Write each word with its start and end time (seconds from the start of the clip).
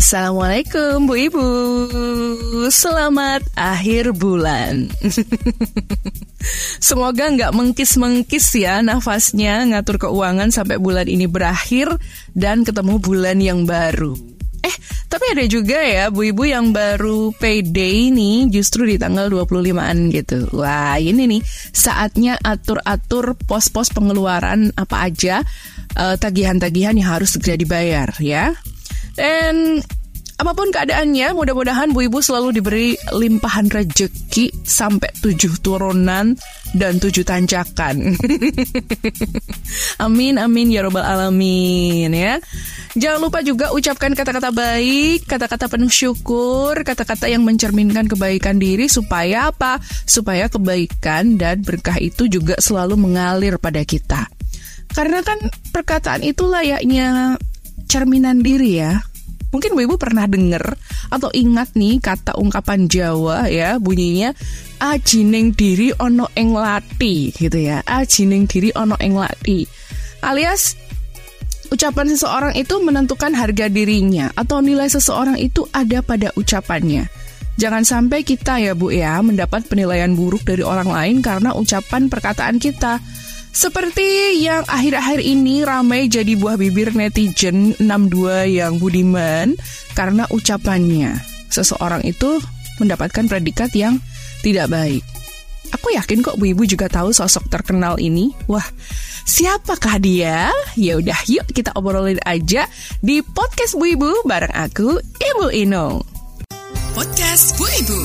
Assalamualaikum 0.00 1.04
Bu 1.04 1.14
Ibu. 1.28 1.48
Selamat 2.72 3.44
akhir 3.52 4.16
bulan. 4.16 4.88
Semoga 6.88 7.28
nggak 7.28 7.52
mengkis-mengkis 7.52 8.48
ya 8.56 8.80
nafasnya 8.80 9.60
Ngatur 9.68 10.08
keuangan 10.08 10.48
sampai 10.48 10.80
bulan 10.80 11.04
ini 11.04 11.28
berakhir 11.28 12.00
Dan 12.32 12.64
ketemu 12.64 12.96
bulan 12.96 13.44
yang 13.44 13.68
baru. 13.68 14.16
Eh, 14.64 14.72
tapi 15.12 15.36
ada 15.36 15.44
juga 15.44 15.76
ya 15.84 16.08
Bu 16.08 16.32
Ibu 16.32 16.48
yang 16.48 16.72
baru 16.72 17.36
payday 17.36 18.08
nih 18.08 18.48
Justru 18.56 18.88
di 18.88 18.96
tanggal 18.96 19.28
25an 19.28 20.16
gitu. 20.16 20.48
Wah 20.56 20.96
ini 20.96 21.28
nih 21.28 21.44
saatnya 21.76 22.40
atur-atur 22.40 23.36
pos-pos 23.44 23.92
pengeluaran 23.92 24.72
apa 24.80 25.12
aja 25.12 25.44
uh, 26.00 26.16
Tagihan-tagihan 26.16 26.96
yang 26.96 27.20
harus 27.20 27.36
segera 27.36 27.60
dibayar 27.60 28.08
ya 28.16 28.56
dan 29.18 29.82
apa 30.40 30.56
pun 30.56 30.72
keadaannya, 30.72 31.36
mudah-mudahan 31.36 31.92
Bu 31.92 32.08
Ibu 32.08 32.24
selalu 32.24 32.56
diberi 32.56 32.96
limpahan 33.12 33.68
rejeki 33.68 34.48
sampai 34.64 35.12
tujuh 35.20 35.60
turunan 35.60 36.32
dan 36.72 36.96
tujuh 36.96 37.28
tanjakan. 37.28 38.16
amin, 40.04 40.40
amin 40.40 40.72
ya 40.72 40.80
robbal 40.80 41.04
alamin 41.04 42.08
ya. 42.16 42.40
Jangan 42.96 43.20
lupa 43.20 43.44
juga 43.44 43.68
ucapkan 43.76 44.16
kata-kata 44.16 44.48
baik, 44.48 45.28
kata-kata 45.28 45.68
penuh 45.68 45.92
syukur, 45.92 46.72
kata-kata 46.88 47.28
yang 47.28 47.44
mencerminkan 47.44 48.08
kebaikan 48.08 48.56
diri 48.56 48.88
supaya 48.88 49.52
apa? 49.52 49.76
Supaya 50.08 50.48
kebaikan 50.48 51.36
dan 51.36 51.60
berkah 51.60 52.00
itu 52.00 52.32
juga 52.32 52.56
selalu 52.56 52.96
mengalir 52.96 53.60
pada 53.60 53.84
kita. 53.84 54.24
Karena 54.90 55.20
kan 55.20 55.38
perkataan 55.70 56.24
itu 56.24 56.48
layaknya 56.48 57.36
cerminan 57.90 58.38
diri 58.46 58.78
ya. 58.78 59.02
Mungkin 59.50 59.74
Bu 59.74 59.82
Ibu 59.82 59.98
pernah 59.98 60.30
dengar 60.30 60.78
atau 61.10 61.26
ingat 61.34 61.74
nih 61.74 61.98
kata 61.98 62.38
ungkapan 62.38 62.86
Jawa 62.86 63.50
ya 63.50 63.82
bunyinya 63.82 64.30
ajining 64.78 65.58
diri 65.58 65.90
ono 65.98 66.30
ing 66.38 66.54
lati 66.54 67.34
gitu 67.34 67.58
ya. 67.58 67.82
Ajining 67.82 68.46
diri 68.46 68.70
ono 68.78 68.94
ing 69.02 69.18
lati. 69.18 69.66
Alias 70.22 70.78
ucapan 71.74 72.14
seseorang 72.14 72.54
itu 72.54 72.78
menentukan 72.78 73.34
harga 73.34 73.66
dirinya 73.66 74.30
atau 74.38 74.62
nilai 74.62 74.86
seseorang 74.86 75.34
itu 75.42 75.66
ada 75.74 75.98
pada 75.98 76.30
ucapannya. 76.38 77.10
Jangan 77.58 77.82
sampai 77.82 78.22
kita 78.22 78.62
ya 78.62 78.78
Bu 78.78 78.94
ya 78.94 79.18
mendapat 79.18 79.66
penilaian 79.66 80.14
buruk 80.14 80.46
dari 80.46 80.62
orang 80.62 80.88
lain 80.88 81.16
karena 81.26 81.52
ucapan 81.58 82.06
perkataan 82.06 82.62
kita. 82.62 83.02
Seperti 83.50 84.38
yang 84.46 84.62
akhir-akhir 84.70 85.18
ini 85.26 85.66
ramai 85.66 86.06
jadi 86.06 86.38
buah 86.38 86.54
bibir 86.54 86.94
netizen 86.94 87.74
62 87.82 88.46
yang 88.46 88.78
budiman 88.78 89.58
karena 89.98 90.22
ucapannya. 90.30 91.18
Seseorang 91.50 92.06
itu 92.06 92.38
mendapatkan 92.78 93.26
predikat 93.26 93.74
yang 93.74 93.98
tidak 94.46 94.70
baik. 94.70 95.02
Aku 95.74 95.90
yakin 95.94 96.22
kok 96.22 96.38
Bu 96.38 96.50
Ibu 96.54 96.62
juga 96.66 96.86
tahu 96.86 97.10
sosok 97.10 97.50
terkenal 97.50 97.98
ini. 97.98 98.30
Wah, 98.46 98.64
siapakah 99.26 99.98
dia? 99.98 100.50
Ya 100.78 100.98
udah, 100.98 101.18
yuk 101.26 101.46
kita 101.50 101.74
obrolin 101.74 102.22
aja 102.26 102.70
di 103.02 103.22
podcast 103.22 103.74
Bu 103.74 103.86
Ibu 103.98 104.26
bareng 104.26 104.54
aku, 104.54 104.98
Ibu 105.18 105.46
Inung. 105.54 106.02
Podcast 106.94 107.54
Bu 107.58 107.66
Ibu. 107.66 108.00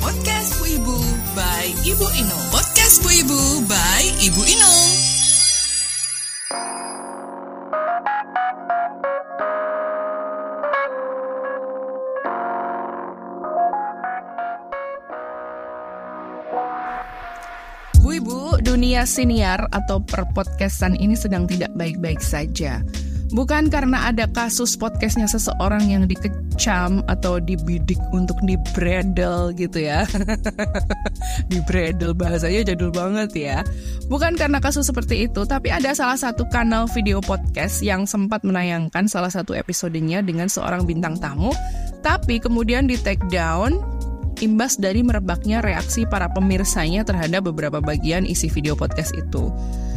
Podcast 0.00 0.50
Bu 0.60 0.64
Ibu 0.64 0.85
by 1.66 1.74
Ibu 1.82 2.06
Inung. 2.14 2.46
Podcast 2.54 3.02
Bu 3.02 3.10
Ibu 3.10 3.66
by 3.66 4.02
Ibu 4.22 4.42
Inung. 4.46 4.90
Bu 17.98 18.14
Ibu, 18.14 18.62
dunia 18.62 19.02
siniar 19.02 19.66
atau 19.74 19.98
perpodcastan 20.06 20.94
ini 20.94 21.18
sedang 21.18 21.50
tidak 21.50 21.74
baik-baik 21.74 22.22
saja. 22.22 22.78
Bukan 23.36 23.68
karena 23.68 24.08
ada 24.08 24.24
kasus 24.32 24.80
podcastnya 24.80 25.28
seseorang 25.28 25.84
yang 25.92 26.08
dikecam 26.08 27.04
atau 27.04 27.36
dibidik 27.36 28.00
untuk 28.16 28.40
dibredel 28.40 29.52
gitu 29.52 29.84
ya. 29.84 30.08
dibredel 31.52 32.16
bahasanya 32.16 32.72
jadul 32.72 32.88
banget 32.88 33.36
ya. 33.36 33.58
Bukan 34.08 34.40
karena 34.40 34.56
kasus 34.56 34.88
seperti 34.88 35.28
itu, 35.28 35.44
tapi 35.44 35.68
ada 35.68 35.92
salah 35.92 36.16
satu 36.16 36.48
kanal 36.48 36.88
video 36.88 37.20
podcast 37.20 37.84
yang 37.84 38.08
sempat 38.08 38.40
menayangkan 38.40 39.04
salah 39.04 39.28
satu 39.28 39.52
episodenya 39.52 40.24
dengan 40.24 40.48
seorang 40.48 40.88
bintang 40.88 41.20
tamu, 41.20 41.52
tapi 42.00 42.40
kemudian 42.40 42.88
di 42.88 42.96
take 42.96 43.20
down 43.28 43.76
imbas 44.40 44.80
dari 44.80 45.04
merebaknya 45.04 45.60
reaksi 45.60 46.08
para 46.08 46.32
pemirsanya 46.32 47.04
terhadap 47.04 47.52
beberapa 47.52 47.84
bagian 47.84 48.24
isi 48.24 48.48
video 48.48 48.72
podcast 48.72 49.12
itu. 49.12 49.52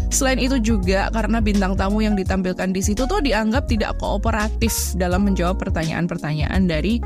Selain 0.09 0.42
itu 0.42 0.58
juga 0.58 1.14
karena 1.14 1.38
bintang 1.38 1.78
tamu 1.78 2.02
yang 2.02 2.18
ditampilkan 2.18 2.74
di 2.74 2.81
situ 2.81 3.06
tuh 3.06 3.22
dianggap 3.22 3.70
tidak 3.70 3.94
kooperatif 4.02 4.74
dalam 4.97 5.30
menjawab 5.30 5.62
pertanyaan-pertanyaan 5.62 6.66
dari 6.66 6.97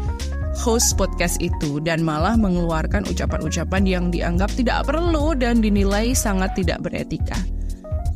host 0.55 0.95
podcast 0.95 1.41
itu 1.43 1.83
dan 1.83 1.99
malah 2.05 2.39
mengeluarkan 2.39 3.03
ucapan-ucapan 3.09 3.83
yang 3.83 4.05
dianggap 4.13 4.47
tidak 4.55 4.87
perlu 4.87 5.35
dan 5.35 5.59
dinilai 5.59 6.15
sangat 6.15 6.55
tidak 6.55 6.79
beretika. 6.79 7.35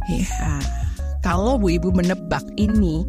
Ya, 0.08 0.64
kalau 1.20 1.60
Bu 1.60 1.76
Ibu 1.76 1.92
menebak 1.92 2.46
ini 2.56 3.04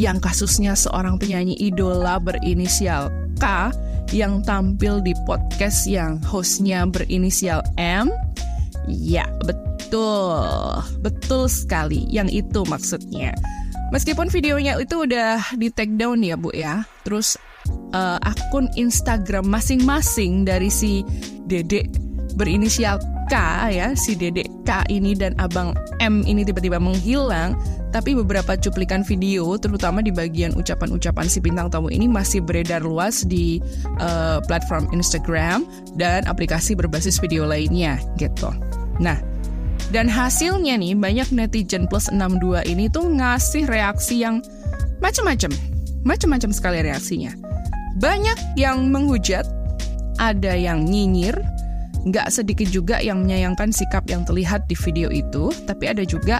yang 0.00 0.22
kasusnya 0.22 0.72
seorang 0.72 1.20
penyanyi 1.20 1.52
idola 1.60 2.16
berinisial 2.16 3.12
K 3.36 3.68
yang 4.16 4.40
tampil 4.42 5.04
di 5.04 5.12
podcast 5.28 5.84
yang 5.84 6.16
hostnya 6.24 6.88
berinisial 6.88 7.60
M, 7.76 8.08
ya 8.98 9.26
betul 9.42 9.70
Betul, 11.02 11.50
sekali. 11.50 12.06
Yang 12.06 12.46
itu 12.46 12.60
maksudnya. 12.70 13.34
Meskipun 13.90 14.30
videonya 14.30 14.78
itu 14.78 15.02
udah 15.02 15.42
di 15.58 15.66
take 15.66 15.98
down 15.98 16.22
ya 16.22 16.38
Bu 16.38 16.54
ya. 16.54 16.86
Terus 17.02 17.34
uh, 17.90 18.22
akun 18.22 18.70
Instagram 18.78 19.50
masing-masing 19.50 20.46
dari 20.46 20.70
si 20.70 21.02
Dedek 21.50 21.90
berinisial 22.38 23.02
K 23.26 23.34
ya, 23.74 23.98
si 23.98 24.14
Dedek 24.14 24.46
K 24.62 24.86
ini 24.86 25.18
dan 25.18 25.34
Abang 25.42 25.74
M 25.98 26.22
ini 26.22 26.46
tiba-tiba 26.46 26.78
menghilang. 26.78 27.58
Tapi 27.90 28.14
beberapa 28.14 28.54
cuplikan 28.54 29.02
video, 29.02 29.58
terutama 29.58 29.98
di 29.98 30.14
bagian 30.14 30.54
ucapan-ucapan 30.54 31.26
si 31.26 31.42
bintang 31.42 31.66
tamu 31.74 31.90
ini 31.90 32.06
masih 32.06 32.38
beredar 32.38 32.86
luas 32.86 33.26
di 33.26 33.58
uh, 33.98 34.38
platform 34.46 34.86
Instagram 34.94 35.66
dan 35.98 36.22
aplikasi 36.30 36.78
berbasis 36.78 37.18
video 37.18 37.50
lainnya 37.50 37.98
gitu. 38.14 38.54
Nah, 39.00 39.16
dan 39.90 40.06
hasilnya 40.06 40.78
nih 40.78 40.94
banyak 40.94 41.34
netizen 41.34 41.88
plus 41.90 42.12
62 42.12 42.62
ini 42.68 42.86
tuh 42.92 43.10
ngasih 43.10 43.66
reaksi 43.66 44.22
yang 44.22 44.44
macam-macam. 45.02 45.50
Macam-macam 46.06 46.50
sekali 46.54 46.78
reaksinya. 46.84 47.34
Banyak 47.98 48.54
yang 48.54 48.92
menghujat, 48.92 49.48
ada 50.20 50.54
yang 50.54 50.86
nyinyir, 50.86 51.34
nggak 52.06 52.28
sedikit 52.30 52.68
juga 52.70 53.02
yang 53.02 53.26
menyayangkan 53.26 53.74
sikap 53.74 54.06
yang 54.06 54.22
terlihat 54.22 54.64
di 54.70 54.76
video 54.78 55.10
itu, 55.10 55.50
tapi 55.66 55.90
ada 55.90 56.06
juga 56.06 56.38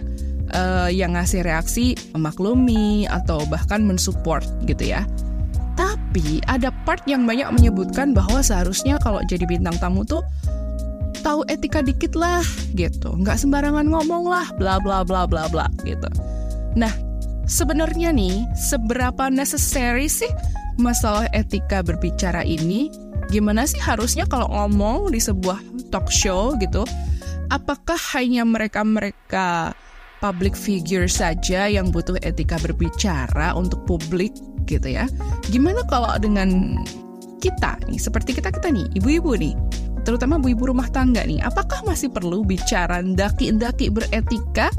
uh, 0.55 0.89
yang 0.89 1.19
ngasih 1.19 1.43
reaksi 1.43 1.99
memaklumi 2.15 3.11
atau 3.11 3.43
bahkan 3.51 3.83
mensupport 3.83 4.45
gitu 4.65 4.95
ya. 4.95 5.05
Tapi 5.75 6.45
ada 6.45 6.71
part 6.85 7.03
yang 7.09 7.25
banyak 7.25 7.49
menyebutkan 7.57 8.13
bahwa 8.13 8.45
seharusnya 8.45 9.01
kalau 9.01 9.21
jadi 9.27 9.49
bintang 9.49 9.77
tamu 9.81 10.05
tuh 10.05 10.21
tahu 11.21 11.45
etika 11.47 11.85
dikit 11.85 12.17
lah 12.17 12.45
gitu. 12.75 13.13
Nggak 13.15 13.41
sembarangan 13.45 13.87
ngomong 13.87 14.25
lah 14.27 14.49
bla 14.57 14.81
bla 14.81 15.05
bla 15.05 15.25
bla 15.29 15.47
bla 15.53 15.67
gitu. 15.85 16.09
Nah, 16.75 16.91
sebenarnya 17.47 18.11
nih 18.11 18.45
seberapa 18.57 19.29
necessary 19.29 20.09
sih 20.09 20.31
masalah 20.81 21.29
etika 21.37 21.85
berbicara 21.85 22.43
ini? 22.43 22.91
Gimana 23.31 23.69
sih 23.69 23.79
harusnya 23.79 24.27
kalau 24.27 24.51
ngomong 24.51 25.15
di 25.15 25.21
sebuah 25.23 25.61
talk 25.95 26.11
show 26.11 26.57
gitu? 26.59 26.83
Apakah 27.51 27.99
hanya 28.15 28.47
mereka-mereka 28.47 29.75
public 30.21 30.53
figure 30.53 31.09
saja 31.09 31.67
yang 31.67 31.89
butuh 31.89 32.15
etika 32.21 32.61
berbicara 32.61 33.57
untuk 33.57 33.83
publik 33.89 34.37
gitu 34.69 34.93
ya. 34.93 35.09
Gimana 35.49 35.83
kalau 35.89 36.13
dengan 36.21 36.79
kita 37.41 37.81
nih, 37.89 37.97
seperti 37.97 38.37
kita-kita 38.37 38.69
nih, 38.69 38.87
ibu-ibu 39.01 39.33
nih, 39.35 39.57
terutama 40.03 40.41
ibu-ibu 40.41 40.73
rumah 40.73 40.89
tangga 40.89 41.23
nih, 41.25 41.41
apakah 41.45 41.85
masih 41.85 42.09
perlu 42.13 42.43
bicara 42.43 43.05
daki-daki 43.05 43.93
beretika? 43.93 44.73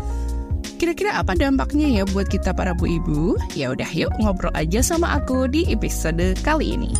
Kira-kira 0.81 1.21
apa 1.21 1.37
dampaknya 1.37 2.01
ya 2.01 2.03
buat 2.09 2.25
kita 2.25 2.57
para 2.57 2.73
bu 2.73 2.89
ibu? 2.89 3.37
Ya 3.53 3.69
udah 3.69 3.85
yuk 3.93 4.09
ngobrol 4.17 4.49
aja 4.57 4.81
sama 4.81 5.13
aku 5.13 5.45
di 5.45 5.69
episode 5.69 6.33
kali 6.41 6.73
ini. 6.73 6.91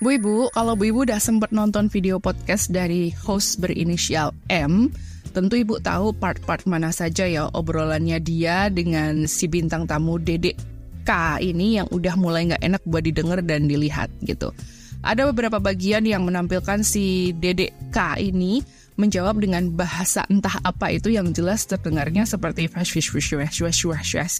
Bu 0.00 0.16
Ibu, 0.16 0.48
kalau 0.56 0.80
Bu 0.80 0.88
Ibu 0.88 1.04
udah 1.04 1.20
sempat 1.20 1.52
nonton 1.52 1.92
video 1.92 2.16
podcast 2.16 2.72
dari 2.72 3.12
host 3.12 3.60
berinisial 3.60 4.32
M, 4.48 4.88
tentu 5.36 5.60
Ibu 5.60 5.76
tahu 5.84 6.16
part-part 6.16 6.64
mana 6.64 6.88
saja 6.88 7.28
ya 7.28 7.52
obrolannya 7.52 8.16
dia 8.16 8.72
dengan 8.72 9.28
si 9.28 9.44
bintang 9.44 9.84
tamu 9.84 10.16
Dedek 10.16 10.79
K 11.04 11.40
ini 11.42 11.80
yang 11.80 11.88
udah 11.90 12.14
mulai 12.16 12.52
nggak 12.52 12.62
enak 12.62 12.82
buat 12.84 13.02
didengar 13.04 13.40
dan 13.44 13.66
dilihat 13.66 14.08
gitu. 14.24 14.52
Ada 15.00 15.32
beberapa 15.32 15.56
bagian 15.56 16.04
yang 16.04 16.28
menampilkan 16.28 16.84
si 16.84 17.32
Dedek 17.32 17.72
K 17.88 18.20
ini 18.20 18.60
menjawab 19.00 19.40
dengan 19.40 19.72
bahasa 19.72 20.28
entah 20.28 20.60
apa 20.60 20.92
itu 20.92 21.08
yang 21.08 21.32
jelas 21.32 21.64
terdengarnya 21.64 22.28
seperti 22.28 22.68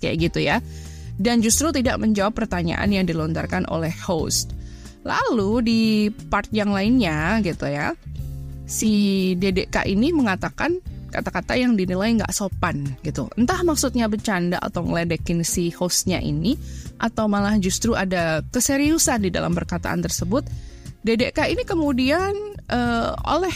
kayak 0.04 0.16
gitu 0.20 0.40
ya. 0.44 0.60
Dan 1.20 1.40
justru 1.40 1.72
tidak 1.72 2.00
menjawab 2.00 2.36
pertanyaan 2.36 2.92
yang 2.92 3.04
dilontarkan 3.08 3.68
oleh 3.72 3.92
host. 4.04 4.52
Lalu 5.00 5.52
di 5.64 5.82
part 6.28 6.48
yang 6.52 6.76
lainnya 6.76 7.40
gitu 7.40 7.64
ya, 7.64 7.96
si 8.68 8.92
Dedek 9.40 9.72
K 9.72 9.88
ini 9.88 10.12
mengatakan 10.12 10.76
kata-kata 11.10 11.58
yang 11.58 11.74
dinilai 11.74 12.22
nggak 12.22 12.32
sopan 12.32 12.96
gitu. 13.02 13.26
Entah 13.34 13.60
maksudnya 13.66 14.06
bercanda 14.06 14.56
atau 14.62 14.86
ngeledekin 14.86 15.42
si 15.42 15.74
hostnya 15.74 16.22
ini, 16.22 16.54
atau 17.02 17.26
malah 17.26 17.58
justru 17.58 17.98
ada 17.98 18.40
keseriusan 18.48 19.26
di 19.26 19.30
dalam 19.34 19.52
perkataan 19.52 20.00
tersebut. 20.00 20.46
Dedek 21.00 21.36
K 21.36 21.48
ini 21.48 21.64
kemudian 21.64 22.32
uh, 22.68 23.12
oleh 23.24 23.52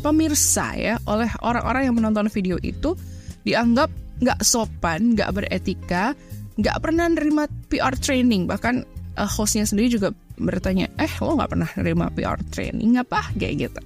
pemirsa 0.00 0.78
ya, 0.78 0.94
oleh 1.10 1.28
orang-orang 1.42 1.90
yang 1.90 1.96
menonton 1.98 2.30
video 2.30 2.56
itu 2.62 2.94
dianggap 3.42 3.90
nggak 4.18 4.40
sopan, 4.42 5.14
nggak 5.14 5.30
beretika, 5.34 6.14
nggak 6.58 6.78
pernah 6.82 7.06
nerima 7.10 7.46
PR 7.70 7.94
training, 7.98 8.46
bahkan 8.46 8.86
uh, 9.18 9.26
hostnya 9.26 9.66
sendiri 9.66 9.90
juga 9.90 10.14
bertanya, 10.38 10.86
eh 11.02 11.10
lo 11.18 11.34
nggak 11.34 11.50
pernah 11.50 11.70
nerima 11.78 12.06
PR 12.14 12.38
training 12.54 12.98
apa 13.02 13.26
kayak 13.34 13.68
gitu. 13.70 13.80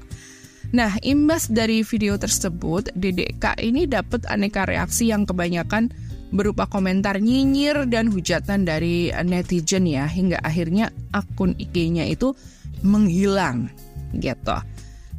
Nah, 0.73 0.97
imbas 1.05 1.53
dari 1.53 1.85
video 1.85 2.17
tersebut, 2.17 2.97
DDK 2.97 3.61
ini 3.61 3.85
dapat 3.85 4.25
aneka 4.25 4.65
reaksi 4.65 5.13
yang 5.13 5.29
kebanyakan 5.29 5.93
berupa 6.33 6.65
komentar 6.65 7.21
nyinyir 7.21 7.85
dan 7.93 8.09
hujatan 8.09 8.65
dari 8.65 9.13
netizen 9.21 9.85
ya, 9.85 10.09
hingga 10.09 10.41
akhirnya 10.41 10.89
akun 11.13 11.53
IG-nya 11.61 12.09
itu 12.09 12.33
menghilang 12.81 13.69
gitu. 14.17 14.57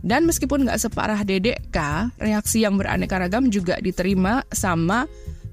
Dan 0.02 0.26
meskipun 0.26 0.66
nggak 0.66 0.90
separah 0.90 1.22
DDK, 1.22 1.78
reaksi 2.18 2.66
yang 2.66 2.74
beraneka 2.76 3.22
ragam 3.22 3.54
juga 3.54 3.78
diterima 3.78 4.42
sama 4.50 5.06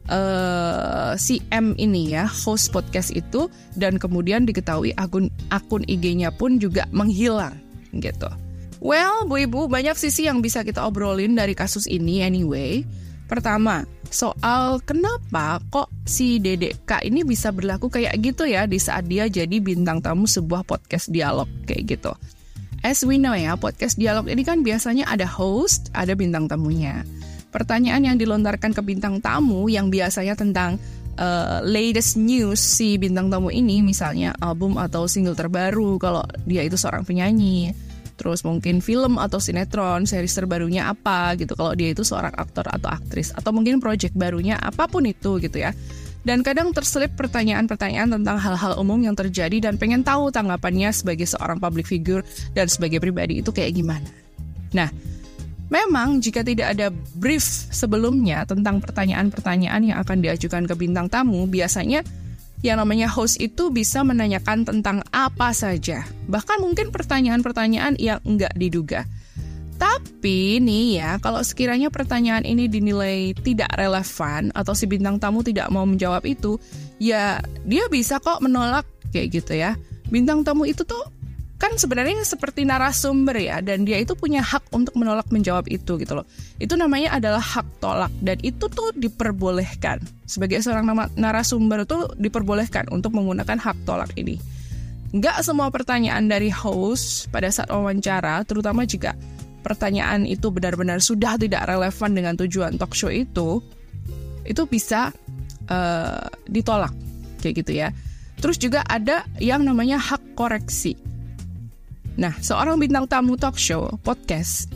uh, 0.08 1.12
si 1.20 1.44
M 1.53 1.76
ini 1.76 2.17
ya 2.17 2.25
host 2.25 2.73
podcast 2.73 3.12
itu 3.12 3.53
dan 3.76 4.00
kemudian 4.00 4.49
diketahui 4.49 4.96
akun 4.96 5.29
akun 5.53 5.85
IG-nya 5.85 6.32
pun 6.32 6.56
juga 6.56 6.88
menghilang 6.88 7.55
gitu. 7.94 8.32
Well, 8.81 9.29
Bu 9.29 9.44
Ibu, 9.44 9.69
banyak 9.69 9.94
sisi 10.00 10.25
yang 10.25 10.41
bisa 10.41 10.65
kita 10.65 10.88
obrolin 10.88 11.37
dari 11.37 11.53
kasus 11.53 11.85
ini 11.85 12.25
anyway. 12.25 12.81
Pertama, 13.29 13.85
soal 14.09 14.81
kenapa 14.82 15.61
kok 15.69 15.93
si 16.09 16.41
DDK 16.41 17.05
ini 17.06 17.23
bisa 17.23 17.53
berlaku 17.53 17.93
kayak 17.93 18.17
gitu 18.19 18.49
ya 18.49 18.65
di 18.65 18.81
saat 18.81 19.06
dia 19.06 19.29
jadi 19.29 19.61
bintang 19.62 20.03
tamu 20.03 20.25
sebuah 20.25 20.65
podcast 20.65 21.12
dialog 21.12 21.47
kayak 21.69 21.94
gitu. 21.94 22.12
As 22.81 23.05
we 23.05 23.21
know 23.21 23.37
ya, 23.37 23.55
podcast 23.61 24.00
dialog 24.00 24.27
ini 24.27 24.43
kan 24.43 24.65
biasanya 24.65 25.06
ada 25.06 25.29
host, 25.29 25.93
ada 25.93 26.17
bintang 26.17 26.49
tamunya 26.49 27.05
pertanyaan 27.50 28.06
yang 28.06 28.17
dilontarkan 28.17 28.73
ke 28.73 28.82
bintang 28.82 29.19
tamu 29.19 29.67
yang 29.67 29.91
biasanya 29.91 30.38
tentang 30.38 30.79
uh, 31.19 31.59
latest 31.67 32.17
news 32.17 32.62
si 32.62 32.97
bintang 32.97 33.29
tamu 33.29 33.50
ini 33.50 33.82
misalnya 33.82 34.32
album 34.38 34.79
atau 34.79 35.11
single 35.11 35.35
terbaru 35.35 35.99
kalau 35.99 36.23
dia 36.47 36.62
itu 36.62 36.79
seorang 36.79 37.03
penyanyi 37.03 37.75
terus 38.20 38.44
mungkin 38.44 38.84
film 38.84 39.17
atau 39.17 39.40
sinetron 39.40 40.05
series 40.05 40.37
terbarunya 40.37 40.93
apa 40.93 41.32
gitu 41.40 41.56
kalau 41.56 41.72
dia 41.72 41.96
itu 41.96 42.05
seorang 42.05 42.37
aktor 42.37 42.69
atau 42.69 42.93
aktris 42.93 43.32
atau 43.32 43.49
mungkin 43.56 43.81
project 43.81 44.12
barunya 44.12 44.61
apa 44.61 44.84
pun 44.84 45.08
itu 45.08 45.40
gitu 45.40 45.56
ya 45.56 45.72
dan 46.20 46.44
kadang 46.44 46.76
terselip 46.76 47.17
pertanyaan-pertanyaan 47.17 48.20
tentang 48.20 48.37
hal-hal 48.37 48.76
umum 48.76 49.00
yang 49.00 49.17
terjadi 49.17 49.56
dan 49.64 49.81
pengen 49.81 50.05
tahu 50.05 50.28
tanggapannya 50.28 50.93
sebagai 50.93 51.25
seorang 51.25 51.56
public 51.56 51.88
figure 51.88 52.20
dan 52.52 52.69
sebagai 52.69 53.00
pribadi 53.00 53.40
itu 53.40 53.49
kayak 53.56 53.72
gimana. 53.72 54.05
Nah, 54.76 54.93
Memang 55.70 56.19
jika 56.19 56.43
tidak 56.43 56.75
ada 56.75 56.90
brief 57.14 57.46
sebelumnya 57.70 58.43
tentang 58.43 58.82
pertanyaan-pertanyaan 58.82 59.94
yang 59.94 59.99
akan 60.02 60.19
diajukan 60.19 60.67
ke 60.67 60.75
bintang 60.75 61.06
tamu, 61.06 61.46
biasanya 61.46 62.02
yang 62.60 62.80
namanya 62.80 63.08
host 63.08 63.40
itu 63.40 63.72
bisa 63.72 64.04
menanyakan 64.04 64.68
tentang 64.68 65.00
apa 65.12 65.52
saja. 65.56 66.04
Bahkan 66.28 66.60
mungkin 66.60 66.92
pertanyaan-pertanyaan 66.92 67.96
yang 67.96 68.20
enggak 68.24 68.52
diduga. 68.56 69.08
Tapi 69.80 70.60
nih 70.60 71.00
ya, 71.00 71.10
kalau 71.24 71.40
sekiranya 71.40 71.88
pertanyaan 71.88 72.44
ini 72.44 72.68
dinilai 72.68 73.32
tidak 73.32 73.72
relevan 73.80 74.52
atau 74.52 74.76
si 74.76 74.84
bintang 74.84 75.16
tamu 75.16 75.40
tidak 75.40 75.72
mau 75.72 75.88
menjawab 75.88 76.20
itu, 76.28 76.60
ya 77.00 77.40
dia 77.64 77.88
bisa 77.88 78.20
kok 78.20 78.44
menolak 78.44 78.84
kayak 79.08 79.40
gitu 79.40 79.56
ya. 79.56 79.81
Bintang 80.12 80.44
tamu 80.44 80.69
itu 80.69 80.84
tuh 80.84 81.00
kan 81.60 81.76
sebenarnya 81.76 82.24
seperti 82.24 82.64
narasumber 82.64 83.36
ya 83.36 83.60
dan 83.60 83.84
dia 83.84 84.00
itu 84.00 84.17
punya 84.17 84.40
hak 84.40 84.72
untuk 84.72 84.96
menolak 84.96 85.29
menjawab 85.29 85.69
itu 85.69 86.00
gitu 86.00 86.17
loh. 86.17 86.24
Itu 86.56 86.81
namanya 86.81 87.20
adalah 87.20 87.44
hak 87.44 87.84
tolak 87.84 88.08
dan 88.24 88.40
itu 88.40 88.64
tuh 88.72 88.96
diperbolehkan. 88.96 90.00
Sebagai 90.24 90.64
seorang 90.64 90.88
nama 90.88 91.12
narasumber 91.20 91.84
tuh 91.84 92.17
diperbolehkan 92.17 92.88
untuk 92.88 93.12
menggunakan 93.12 93.60
hak 93.60 93.76
tolak 93.84 94.08
ini. 94.17 94.40
Nggak 95.12 95.44
semua 95.44 95.69
pertanyaan 95.69 96.32
dari 96.32 96.48
host 96.48 97.29
pada 97.29 97.52
saat 97.52 97.69
wawancara, 97.69 98.40
terutama 98.48 98.88
jika 98.88 99.12
pertanyaan 99.60 100.24
itu 100.24 100.48
benar-benar 100.48 101.05
sudah 101.05 101.36
tidak 101.36 101.69
relevan 101.69 102.10
dengan 102.17 102.34
tujuan 102.40 102.81
talk 102.81 102.96
show 102.96 103.12
itu, 103.12 103.60
itu 104.48 104.62
bisa 104.64 105.12
uh, 105.69 106.24
ditolak 106.48 106.94
kayak 107.44 107.55
gitu 107.60 107.72
ya. 107.84 107.93
Terus 108.40 108.56
juga 108.56 108.81
ada 108.88 109.29
yang 109.36 109.60
namanya 109.60 110.00
hak 110.00 110.32
koreksi. 110.32 111.09
Nah, 112.20 112.36
seorang 112.36 112.77
bintang 112.77 113.08
tamu 113.08 113.41
talk 113.41 113.56
show, 113.56 113.89
podcast, 114.05 114.69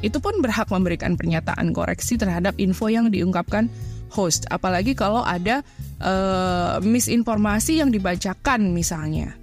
itu 0.00 0.16
pun 0.16 0.40
berhak 0.40 0.72
memberikan 0.72 1.12
pernyataan 1.12 1.76
koreksi 1.76 2.16
terhadap 2.16 2.56
info 2.56 2.88
yang 2.88 3.12
diungkapkan 3.12 3.68
host, 4.08 4.48
apalagi 4.48 4.96
kalau 4.96 5.20
ada 5.20 5.60
uh, 6.00 6.80
misinformasi 6.80 7.84
yang 7.84 7.92
dibacakan 7.92 8.72
misalnya. 8.72 9.36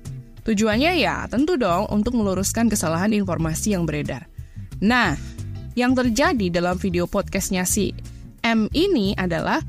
Tujuannya 0.43 0.97
ya 0.97 1.29
tentu 1.29 1.55
dong 1.55 1.87
untuk 1.93 2.17
meluruskan 2.17 2.73
kesalahan 2.73 3.13
informasi 3.13 3.77
yang 3.77 3.85
beredar. 3.85 4.25
Nah, 4.81 5.13
yang 5.77 5.93
terjadi 5.93 6.49
dalam 6.49 6.75
video 6.81 7.05
podcastnya 7.05 7.69
si 7.69 7.93
M 8.41 8.67
ini 8.75 9.15
adalah 9.15 9.61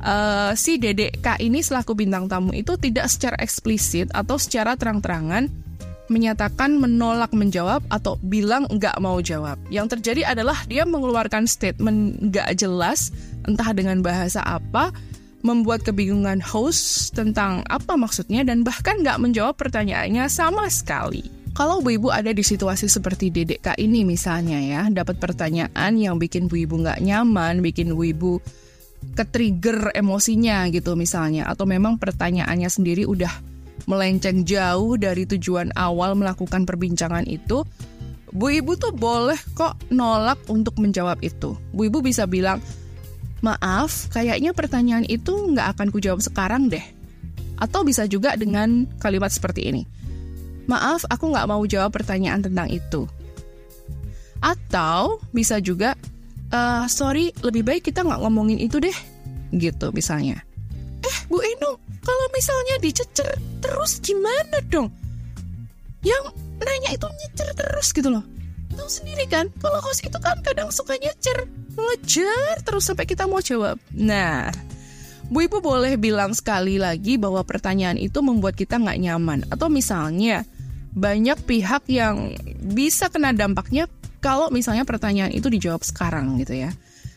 uh, 0.00 0.56
si 0.58 0.80
Dedek 0.80 1.22
K 1.22 1.38
ini 1.44 1.60
selaku 1.62 1.92
bintang 1.92 2.26
tamu 2.26 2.50
itu 2.56 2.74
tidak 2.80 3.06
secara 3.12 3.36
eksplisit 3.38 4.10
atau 4.10 4.40
secara 4.40 4.74
terang-terangan 4.74 5.67
menyatakan 6.08 6.76
menolak 6.76 7.32
menjawab 7.32 7.84
atau 7.92 8.20
bilang 8.20 8.64
nggak 8.68 8.96
mau 9.00 9.20
jawab. 9.20 9.56
Yang 9.72 9.96
terjadi 9.98 10.32
adalah 10.34 10.60
dia 10.66 10.84
mengeluarkan 10.88 11.44
statement 11.48 12.32
nggak 12.32 12.56
jelas, 12.58 13.12
entah 13.44 13.70
dengan 13.72 14.00
bahasa 14.00 14.40
apa, 14.44 14.92
membuat 15.46 15.86
kebingungan 15.86 16.42
host 16.42 17.14
tentang 17.14 17.62
apa 17.70 17.94
maksudnya 17.94 18.42
dan 18.42 18.66
bahkan 18.66 19.00
nggak 19.00 19.20
menjawab 19.22 19.54
pertanyaannya 19.54 20.26
sama 20.26 20.66
sekali. 20.68 21.22
Kalau 21.56 21.82
Bu 21.82 21.98
Ibu 21.98 22.14
ada 22.14 22.30
di 22.30 22.44
situasi 22.44 22.86
seperti 22.86 23.34
Kak 23.58 23.82
ini 23.82 24.06
misalnya 24.06 24.62
ya, 24.62 24.82
dapat 24.94 25.18
pertanyaan 25.18 25.98
yang 25.98 26.14
bikin 26.14 26.46
Bu 26.46 26.54
Ibu 26.62 26.86
nggak 26.86 27.02
nyaman, 27.02 27.58
bikin 27.64 27.98
Bu 27.98 28.06
Ibu 28.14 28.32
ke-trigger 29.14 29.94
emosinya 29.94 30.66
gitu 30.70 30.98
misalnya 30.98 31.46
atau 31.46 31.66
memang 31.66 31.98
pertanyaannya 31.98 32.70
sendiri 32.70 33.06
udah 33.06 33.30
melenceng 33.88 34.44
jauh 34.44 35.00
dari 35.00 35.24
tujuan 35.24 35.72
awal 35.72 36.12
melakukan 36.12 36.68
perbincangan 36.68 37.24
itu, 37.24 37.64
Bu 38.28 38.52
Ibu 38.52 38.76
tuh 38.76 38.92
boleh 38.92 39.40
kok 39.56 39.80
nolak 39.88 40.36
untuk 40.52 40.76
menjawab 40.76 41.24
itu. 41.24 41.56
Bu 41.72 41.88
Ibu 41.88 42.04
bisa 42.04 42.28
bilang, 42.28 42.60
maaf, 43.40 44.12
kayaknya 44.12 44.52
pertanyaan 44.52 45.08
itu 45.08 45.32
nggak 45.32 45.74
akan 45.74 45.88
kujawab 45.88 46.20
sekarang 46.20 46.68
deh. 46.68 46.84
Atau 47.56 47.82
bisa 47.82 48.04
juga 48.04 48.36
dengan 48.36 48.84
kalimat 49.00 49.32
seperti 49.32 49.72
ini. 49.72 49.82
Maaf, 50.68 51.08
aku 51.08 51.32
nggak 51.32 51.48
mau 51.48 51.64
jawab 51.64 51.96
pertanyaan 51.96 52.44
tentang 52.44 52.68
itu. 52.68 53.08
Atau 54.44 55.18
bisa 55.32 55.58
juga, 55.58 55.96
uh, 56.52 56.84
sorry, 56.86 57.32
lebih 57.40 57.64
baik 57.64 57.88
kita 57.88 58.04
nggak 58.04 58.20
ngomongin 58.20 58.60
itu 58.60 58.76
deh. 58.78 58.94
Gitu 59.56 59.88
misalnya. 59.96 60.44
Eh, 61.04 61.16
Bu 61.30 61.38
Inung, 61.42 61.78
kalau 62.02 62.26
misalnya 62.34 62.80
dicecer 62.82 63.36
terus 63.62 64.00
gimana 64.02 64.58
dong? 64.66 64.90
Yang 66.02 66.34
nanya 66.58 66.90
itu 66.94 67.06
nyecer 67.06 67.48
terus 67.54 67.88
gitu 67.94 68.08
loh. 68.10 68.24
Tahu 68.74 68.86
sendiri 68.86 69.26
kan, 69.26 69.50
kalau 69.58 69.82
host 69.82 70.06
itu 70.06 70.18
kan 70.22 70.38
kadang 70.46 70.70
suka 70.70 70.94
nyecer, 70.98 71.50
ngejar 71.74 72.62
terus 72.62 72.86
sampai 72.86 73.06
kita 73.06 73.26
mau 73.26 73.42
jawab. 73.42 73.74
Nah, 73.90 74.54
Bu 75.28 75.44
Ibu 75.44 75.58
boleh 75.58 75.98
bilang 75.98 76.32
sekali 76.32 76.78
lagi 76.78 77.18
bahwa 77.18 77.42
pertanyaan 77.42 77.98
itu 77.98 78.22
membuat 78.22 78.54
kita 78.54 78.78
nggak 78.78 78.98
nyaman. 79.02 79.40
Atau 79.50 79.66
misalnya, 79.66 80.46
banyak 80.94 81.38
pihak 81.44 81.90
yang 81.90 82.32
bisa 82.70 83.10
kena 83.10 83.34
dampaknya 83.34 83.90
kalau 84.22 84.50
misalnya 84.50 84.86
pertanyaan 84.86 85.34
itu 85.34 85.50
dijawab 85.50 85.82
sekarang 85.82 86.38
gitu 86.40 86.62
ya. 86.66 86.70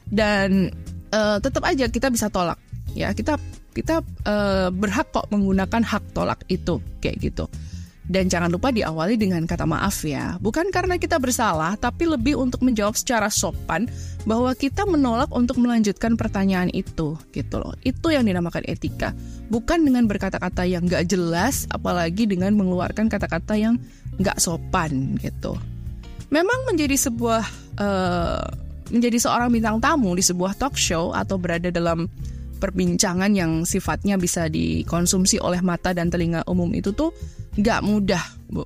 Dan 0.10 0.74
uh, 1.14 1.38
tetap 1.40 1.64
aja 1.64 1.88
kita 1.88 2.10
bisa 2.10 2.28
tolak. 2.28 2.60
Ya, 2.92 3.16
kita 3.16 3.40
kita 3.72 4.04
uh, 4.28 4.70
berhak 4.70 5.10
kok 5.12 5.28
menggunakan 5.32 5.82
hak 5.84 6.16
tolak 6.16 6.44
itu 6.52 6.80
kayak 7.00 7.18
gitu. 7.20 7.46
Dan 8.12 8.28
jangan 8.28 8.52
lupa 8.52 8.76
diawali 8.76 9.16
dengan 9.16 9.48
kata 9.48 9.64
maaf 9.64 10.04
ya. 10.04 10.36
Bukan 10.44 10.68
karena 10.74 11.00
kita 11.00 11.16
bersalah, 11.16 11.80
tapi 11.80 12.12
lebih 12.12 12.36
untuk 12.36 12.60
menjawab 12.60 12.92
secara 12.98 13.32
sopan 13.32 13.88
bahwa 14.28 14.52
kita 14.52 14.84
menolak 14.84 15.32
untuk 15.32 15.56
melanjutkan 15.62 16.20
pertanyaan 16.20 16.68
itu, 16.76 17.16
gitu 17.32 17.56
loh. 17.62 17.72
Itu 17.88 18.12
yang 18.12 18.28
dinamakan 18.28 18.68
etika. 18.68 19.16
Bukan 19.48 19.88
dengan 19.88 20.12
berkata-kata 20.12 20.68
yang 20.68 20.92
gak 20.92 21.08
jelas, 21.08 21.64
apalagi 21.72 22.28
dengan 22.28 22.52
mengeluarkan 22.60 23.08
kata-kata 23.08 23.56
yang 23.56 23.80
gak 24.20 24.44
sopan, 24.44 25.16
gitu. 25.24 25.56
Memang 26.28 26.68
menjadi 26.68 27.00
sebuah 27.00 27.44
uh, 27.80 28.44
menjadi 28.92 29.24
seorang 29.24 29.56
bintang 29.56 29.80
tamu 29.80 30.12
di 30.20 30.24
sebuah 30.26 30.60
talk 30.60 30.76
show 30.76 31.16
atau 31.16 31.40
berada 31.40 31.72
dalam 31.72 32.12
perbincangan 32.62 33.34
yang 33.34 33.66
sifatnya 33.66 34.22
bisa 34.22 34.46
dikonsumsi 34.46 35.42
oleh 35.42 35.66
mata 35.66 35.98
dan 35.98 36.14
telinga 36.14 36.46
umum 36.46 36.70
itu 36.78 36.94
tuh 36.94 37.10
nggak 37.58 37.82
mudah, 37.82 38.22
Bu. 38.54 38.62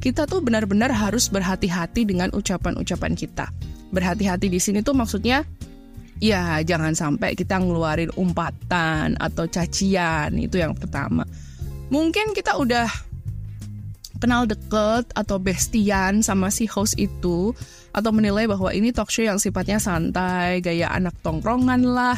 Kita 0.00 0.24
tuh 0.24 0.40
benar-benar 0.40 0.88
harus 0.96 1.28
berhati-hati 1.28 2.08
dengan 2.08 2.32
ucapan-ucapan 2.32 3.12
kita. 3.12 3.52
Berhati-hati 3.92 4.48
di 4.48 4.56
sini 4.56 4.80
tuh 4.80 4.96
maksudnya 4.96 5.44
ya 6.16 6.64
jangan 6.64 6.96
sampai 6.96 7.36
kita 7.36 7.60
ngeluarin 7.60 8.08
umpatan 8.16 9.20
atau 9.20 9.44
cacian 9.44 10.32
itu 10.40 10.56
yang 10.56 10.72
pertama. 10.72 11.28
Mungkin 11.92 12.32
kita 12.32 12.56
udah 12.56 12.88
kenal 14.16 14.48
deket 14.48 15.12
atau 15.12 15.36
bestian 15.36 16.24
sama 16.24 16.48
si 16.48 16.64
host 16.64 16.96
itu 16.96 17.52
atau 17.92 18.10
menilai 18.12 18.48
bahwa 18.48 18.72
ini 18.72 18.92
talk 18.92 19.12
show 19.12 19.24
yang 19.24 19.40
sifatnya 19.40 19.80
santai, 19.80 20.60
gaya 20.64 20.92
anak 20.92 21.16
tongkrongan 21.20 21.84
lah, 21.84 22.16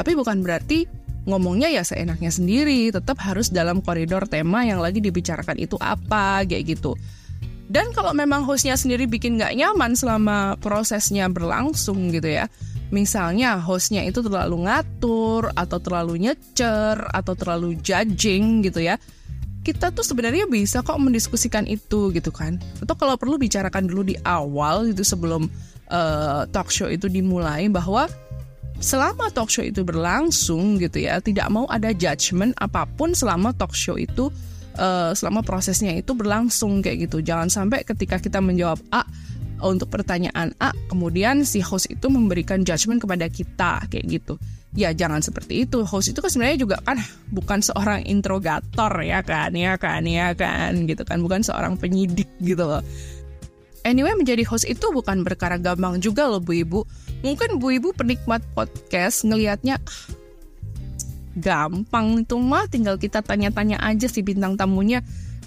tapi 0.00 0.16
bukan 0.16 0.40
berarti 0.40 0.88
ngomongnya 1.28 1.68
ya 1.68 1.84
seenaknya 1.84 2.32
sendiri, 2.32 2.88
tetap 2.88 3.20
harus 3.20 3.52
dalam 3.52 3.84
koridor 3.84 4.24
tema 4.24 4.64
yang 4.64 4.80
lagi 4.80 5.04
dibicarakan 5.04 5.60
itu 5.60 5.76
apa, 5.76 6.40
kayak 6.48 6.72
gitu. 6.72 6.96
Dan 7.68 7.92
kalau 7.92 8.16
memang 8.16 8.48
hostnya 8.48 8.74
sendiri 8.74 9.04
bikin 9.04 9.36
nggak 9.36 9.52
nyaman 9.54 9.92
selama 9.92 10.56
prosesnya 10.58 11.28
berlangsung 11.28 12.08
gitu 12.08 12.26
ya, 12.26 12.48
misalnya 12.88 13.60
hostnya 13.60 14.02
itu 14.02 14.24
terlalu 14.24 14.64
ngatur 14.66 15.52
atau 15.52 15.78
terlalu 15.78 16.24
nyecer 16.24 16.96
atau 17.12 17.36
terlalu 17.36 17.76
judging 17.84 18.64
gitu 18.64 18.80
ya, 18.82 18.96
kita 19.60 19.92
tuh 19.92 20.02
sebenarnya 20.02 20.48
bisa 20.48 20.80
kok 20.80 20.96
mendiskusikan 20.96 21.68
itu 21.68 22.10
gitu 22.16 22.32
kan. 22.32 22.56
Atau 22.80 22.96
kalau 22.96 23.14
perlu 23.20 23.36
bicarakan 23.36 23.86
dulu 23.86 24.08
di 24.08 24.16
awal 24.24 24.90
gitu 24.90 25.04
sebelum 25.04 25.46
uh, 25.92 26.48
talk 26.50 26.72
show 26.72 26.88
itu 26.88 27.06
dimulai 27.06 27.68
bahwa 27.68 28.08
selama 28.80 29.28
talk 29.30 29.52
show 29.52 29.62
itu 29.62 29.84
berlangsung 29.84 30.80
gitu 30.80 31.04
ya, 31.04 31.20
tidak 31.20 31.52
mau 31.52 31.68
ada 31.68 31.92
judgement 31.92 32.56
apa 32.56 32.88
pun 32.88 33.12
selama 33.12 33.52
talk 33.52 33.76
show 33.76 34.00
itu 34.00 34.32
uh, 34.80 35.12
selama 35.12 35.44
prosesnya 35.44 35.92
itu 35.94 36.16
berlangsung 36.16 36.80
kayak 36.80 37.06
gitu. 37.06 37.20
Jangan 37.20 37.52
sampai 37.52 37.84
ketika 37.84 38.16
kita 38.16 38.40
menjawab 38.40 38.80
A 38.90 39.04
untuk 39.60 39.92
pertanyaan 39.92 40.56
A, 40.56 40.72
kemudian 40.88 41.44
si 41.44 41.60
host 41.60 41.92
itu 41.92 42.08
memberikan 42.08 42.64
judgement 42.64 42.96
kepada 42.96 43.28
kita 43.28 43.84
kayak 43.92 44.06
gitu. 44.08 44.40
Ya 44.72 44.94
jangan 44.94 45.20
seperti 45.20 45.68
itu. 45.68 45.84
Host 45.84 46.14
itu 46.14 46.22
kan 46.24 46.30
sebenarnya 46.32 46.58
juga 46.64 46.76
kan 46.80 46.96
bukan 47.28 47.60
seorang 47.60 48.06
interrogator 48.08 48.92
ya 49.04 49.20
kan, 49.20 49.52
ya 49.52 49.76
kan, 49.76 50.06
ya 50.08 50.32
kan 50.32 50.88
gitu 50.88 51.04
kan, 51.04 51.20
bukan 51.20 51.44
seorang 51.44 51.76
penyidik 51.76 52.30
gitu 52.40 52.64
loh. 52.64 52.80
Anyway, 53.80 54.12
menjadi 54.12 54.44
host 54.44 54.68
itu 54.68 54.92
bukan 54.92 55.24
perkara 55.24 55.56
gampang 55.56 55.96
juga 56.04 56.28
loh 56.28 56.42
Bu 56.42 56.52
Ibu. 56.52 56.80
Mungkin 57.24 57.56
Bu 57.56 57.72
Ibu 57.80 57.96
penikmat 57.96 58.44
podcast 58.52 59.24
ngelihatnya 59.24 59.80
gampang 61.38 62.26
itu 62.26 62.36
mah 62.36 62.66
tinggal 62.66 62.98
kita 63.00 63.22
tanya-tanya 63.22 63.78
aja 63.80 64.10
si 64.10 64.20
bintang 64.20 64.58
tamunya 64.58 65.00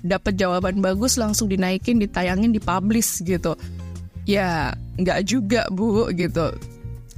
dapat 0.04 0.36
jawaban 0.36 0.84
bagus 0.84 1.16
langsung 1.16 1.48
dinaikin, 1.48 2.02
ditayangin, 2.02 2.52
dipublish 2.52 3.22
gitu. 3.24 3.56
Ya, 4.26 4.74
nggak 4.98 5.20
juga 5.30 5.62
Bu 5.70 6.10
gitu. 6.12 6.52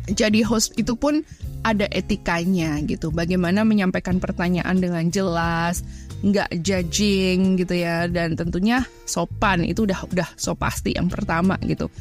Jadi 0.05 0.45
host 0.45 0.77
itu 0.77 0.93
pun 0.93 1.25
ada 1.65 1.89
etikanya 1.89 2.77
gitu. 2.86 3.10
Bagaimana 3.10 3.65
menyampaikan 3.65 4.22
pertanyaan 4.22 4.77
dengan 4.77 5.10
jelas, 5.10 5.81
nggak 6.24 6.63
judging 6.63 7.60
gitu 7.60 7.75
ya 7.75 8.07
dan 8.07 8.39
tentunya 8.39 8.84
sopan 9.03 9.67
itu 9.67 9.84
udah 9.84 10.00
udah 10.10 10.29
so 10.39 10.55
pasti 10.55 10.95
yang 10.95 11.12
pertama 11.12 11.60
gitu. 11.65 11.91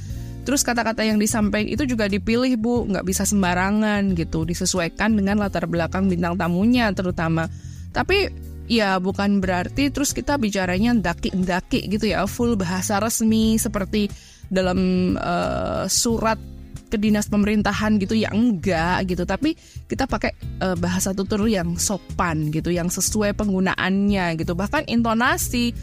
Terus 0.44 0.60
kata-kata 0.60 1.00
yang 1.08 1.16
disampaikan 1.16 1.72
itu 1.72 1.88
juga 1.88 2.04
dipilih 2.04 2.60
bu, 2.60 2.84
nggak 2.84 3.08
bisa 3.08 3.24
sembarangan 3.24 4.12
gitu, 4.12 4.44
disesuaikan 4.44 5.16
dengan 5.16 5.40
latar 5.40 5.64
belakang 5.64 6.12
bintang 6.12 6.36
tamunya 6.36 6.92
terutama. 6.92 7.48
Tapi 7.96 8.28
ya 8.68 9.00
bukan 9.00 9.40
berarti 9.40 9.88
terus 9.88 10.12
kita 10.12 10.36
bicaranya 10.36 10.92
daki-daki 10.92 11.88
gitu 11.88 12.12
ya, 12.12 12.28
full 12.28 12.60
bahasa 12.60 13.00
resmi 13.00 13.56
seperti 13.56 14.12
dalam 14.52 15.12
uh, 15.16 15.88
surat 15.88 16.36
ke 16.94 16.96
dinas 17.02 17.26
pemerintahan 17.26 17.98
gitu 17.98 18.14
ya 18.14 18.30
enggak 18.30 19.10
gitu. 19.10 19.26
Tapi 19.26 19.58
kita 19.90 20.06
pakai 20.06 20.30
uh, 20.62 20.78
bahasa 20.78 21.10
tutur 21.10 21.50
yang 21.50 21.74
sopan 21.74 22.54
gitu 22.54 22.70
yang 22.70 22.86
sesuai 22.86 23.34
penggunaannya 23.34 24.38
gitu. 24.38 24.54
Bahkan 24.54 24.86
intonasi 24.86 25.74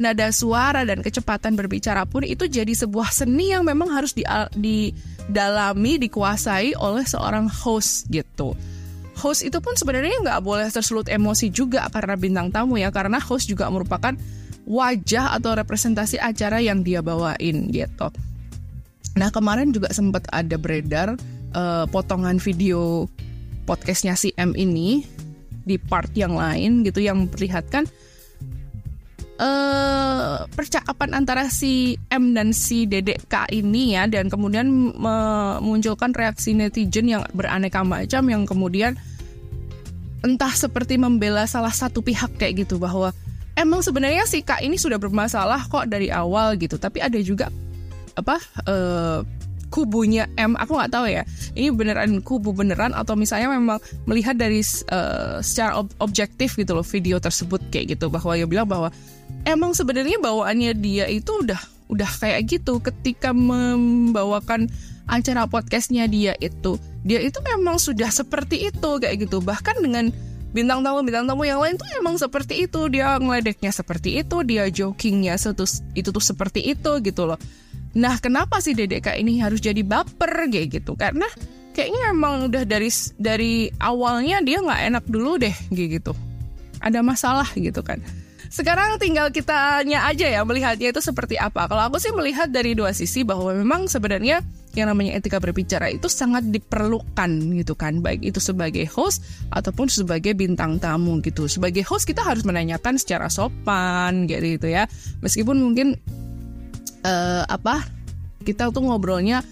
nada 0.00 0.32
suara 0.32 0.86
dan 0.86 1.02
kecepatan 1.02 1.58
berbicara 1.58 2.06
pun 2.08 2.22
itu 2.22 2.46
jadi 2.48 2.72
sebuah 2.72 3.12
seni 3.12 3.52
yang 3.52 3.68
memang 3.68 3.92
harus 3.92 4.16
di, 4.16 4.24
didalami 4.56 6.00
dikuasai 6.00 6.78
oleh 6.78 7.04
seorang 7.04 7.50
host 7.50 8.08
gitu. 8.08 8.54
Host 9.18 9.44
itu 9.44 9.60
pun 9.60 9.76
sebenarnya 9.76 10.24
nggak 10.24 10.40
boleh 10.40 10.70
tersulut 10.72 11.10
emosi 11.10 11.52
juga 11.52 11.84
karena 11.92 12.16
bintang 12.16 12.48
tamu 12.48 12.80
ya 12.80 12.88
karena 12.88 13.20
host 13.20 13.52
juga 13.52 13.68
merupakan 13.68 14.16
wajah 14.64 15.36
atau 15.36 15.52
representasi 15.52 16.16
acara 16.16 16.64
yang 16.64 16.80
dia 16.80 17.04
bawain 17.04 17.68
gitu. 17.68 18.08
Nah 19.18 19.28
kemarin 19.34 19.74
juga 19.74 19.90
sempat 19.90 20.26
ada 20.30 20.54
beredar 20.54 21.18
uh, 21.54 21.84
potongan 21.90 22.38
video 22.38 23.10
podcastnya 23.66 24.14
si 24.14 24.34
M 24.38 24.54
ini 24.54 25.02
di 25.66 25.76
part 25.78 26.10
yang 26.16 26.34
lain 26.34 26.82
gitu 26.82 27.04
yang 27.04 27.26
memperlihatkan 27.26 27.86
uh, 29.38 30.44
percakapan 30.52 31.14
antara 31.14 31.46
si 31.48 31.96
M 32.10 32.32
dan 32.36 32.50
si 32.50 32.84
Dedek 32.90 33.26
K 33.30 33.46
ini 33.54 33.94
ya 33.94 34.10
dan 34.10 34.26
kemudian 34.28 34.66
memunculkan 34.96 36.12
reaksi 36.12 36.56
netizen 36.56 37.06
yang 37.08 37.22
beraneka 37.30 37.86
macam 37.86 38.26
yang 38.26 38.42
kemudian 38.44 38.94
entah 40.20 40.52
seperti 40.52 41.00
membela 41.00 41.48
salah 41.48 41.72
satu 41.72 42.04
pihak 42.04 42.36
kayak 42.36 42.68
gitu 42.68 42.76
bahwa 42.76 43.14
emang 43.56 43.80
sebenarnya 43.80 44.28
si 44.28 44.44
K 44.44 44.60
ini 44.60 44.76
sudah 44.76 45.00
bermasalah 45.00 45.68
kok 45.68 45.88
dari 45.88 46.12
awal 46.12 46.60
gitu 46.60 46.76
tapi 46.76 47.00
ada 47.00 47.16
juga 47.22 47.48
apa 48.20 48.36
uh, 48.68 49.24
kubunya 49.70 50.26
M 50.36 50.58
aku 50.58 50.76
nggak 50.76 50.92
tahu 50.92 51.06
ya. 51.08 51.22
Ini 51.54 51.70
beneran 51.72 52.18
kubu 52.20 52.50
beneran 52.50 52.92
atau 52.92 53.14
misalnya 53.14 53.54
memang 53.54 53.78
melihat 54.04 54.34
dari 54.36 54.60
uh, 54.90 55.38
secara 55.40 55.78
ob 55.80 55.88
objektif 56.02 56.58
gitu 56.58 56.74
loh 56.74 56.84
video 56.84 57.22
tersebut 57.22 57.62
kayak 57.70 57.96
gitu. 57.96 58.10
Bahwa 58.10 58.34
dia 58.34 58.50
bilang 58.50 58.66
bahwa 58.66 58.90
emang 59.46 59.72
sebenarnya 59.72 60.18
bawaannya 60.18 60.74
dia 60.76 61.06
itu 61.06 61.30
udah 61.30 61.62
udah 61.88 62.10
kayak 62.18 62.50
gitu. 62.50 62.82
Ketika 62.82 63.30
membawakan 63.30 64.66
acara 65.06 65.46
podcastnya 65.46 66.10
dia 66.10 66.34
itu 66.42 66.76
dia 67.06 67.22
itu 67.22 67.38
memang 67.40 67.78
sudah 67.78 68.10
seperti 68.10 68.68
itu 68.68 68.90
kayak 68.98 69.30
gitu. 69.30 69.38
Bahkan 69.38 69.86
dengan 69.86 70.10
bintang 70.50 70.82
tamu 70.82 71.06
bintang 71.06 71.30
tamu 71.30 71.46
yang 71.46 71.62
lain 71.62 71.78
tuh 71.78 71.86
emang 72.02 72.18
seperti 72.18 72.66
itu. 72.66 72.90
Dia 72.90 73.22
ngeledeknya 73.22 73.70
seperti 73.70 74.18
itu 74.18 74.42
dia 74.42 74.66
jokingnya 74.66 75.38
itu 75.38 75.64
itu 75.94 76.08
tuh 76.10 76.22
seperti 76.22 76.74
itu 76.74 76.90
gitu 77.06 77.30
loh 77.30 77.38
nah 77.96 78.16
kenapa 78.22 78.62
sih 78.62 78.76
DDK 78.76 79.18
ini 79.18 79.42
harus 79.42 79.58
jadi 79.58 79.82
baper 79.82 80.46
kayak 80.50 80.80
gitu? 80.80 80.94
Karena 80.94 81.26
kayaknya 81.74 82.12
emang 82.12 82.50
udah 82.50 82.62
dari 82.66 82.90
dari 83.18 83.70
awalnya 83.78 84.42
dia 84.42 84.58
nggak 84.62 84.82
enak 84.94 85.04
dulu 85.08 85.40
deh 85.40 85.56
gitu. 85.72 86.12
Ada 86.80 87.04
masalah 87.04 87.48
gitu 87.56 87.82
kan. 87.84 88.00
Sekarang 88.50 88.98
tinggal 88.98 89.30
kitanya 89.30 90.10
aja 90.10 90.26
ya 90.26 90.42
melihatnya 90.42 90.90
itu 90.90 90.98
seperti 90.98 91.38
apa. 91.38 91.70
Kalau 91.70 91.86
aku 91.86 92.02
sih 92.02 92.10
melihat 92.10 92.50
dari 92.50 92.74
dua 92.74 92.90
sisi 92.90 93.22
bahwa 93.22 93.54
memang 93.54 93.86
sebenarnya 93.86 94.42
yang 94.74 94.90
namanya 94.90 95.22
etika 95.22 95.38
berbicara 95.38 95.86
itu 95.86 96.10
sangat 96.10 96.50
diperlukan 96.50 97.30
gitu 97.54 97.78
kan. 97.78 98.02
Baik 98.02 98.26
itu 98.26 98.42
sebagai 98.42 98.90
host 98.90 99.22
ataupun 99.54 99.86
sebagai 99.86 100.34
bintang 100.34 100.82
tamu 100.82 101.22
gitu. 101.22 101.46
Sebagai 101.46 101.86
host 101.86 102.10
kita 102.10 102.26
harus 102.26 102.42
menanyakan 102.42 102.98
secara 102.98 103.30
sopan 103.30 104.26
gitu 104.26 104.66
ya. 104.66 104.90
Meskipun 105.22 105.62
mungkin 105.62 105.94
uh, 107.04 107.44
apa 107.48 107.84
kita 108.44 108.72
tuh 108.72 108.84
ngobrolnya 108.84 109.44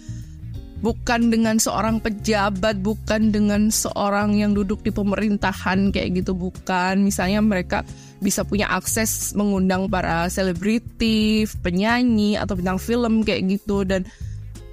bukan 0.78 1.30
dengan 1.30 1.58
seorang 1.58 1.98
pejabat, 1.98 2.78
bukan 2.78 3.34
dengan 3.34 3.68
seorang 3.70 4.38
yang 4.38 4.54
duduk 4.54 4.82
di 4.86 4.94
pemerintahan 4.94 5.90
kayak 5.90 6.22
gitu, 6.22 6.32
bukan. 6.34 7.02
Misalnya 7.02 7.42
mereka 7.42 7.82
bisa 8.22 8.46
punya 8.46 8.70
akses 8.70 9.34
mengundang 9.34 9.90
para 9.90 10.30
selebriti, 10.30 11.46
penyanyi 11.62 12.38
atau 12.38 12.54
bintang 12.58 12.78
film 12.78 13.26
kayak 13.26 13.58
gitu 13.58 13.82
dan 13.82 14.06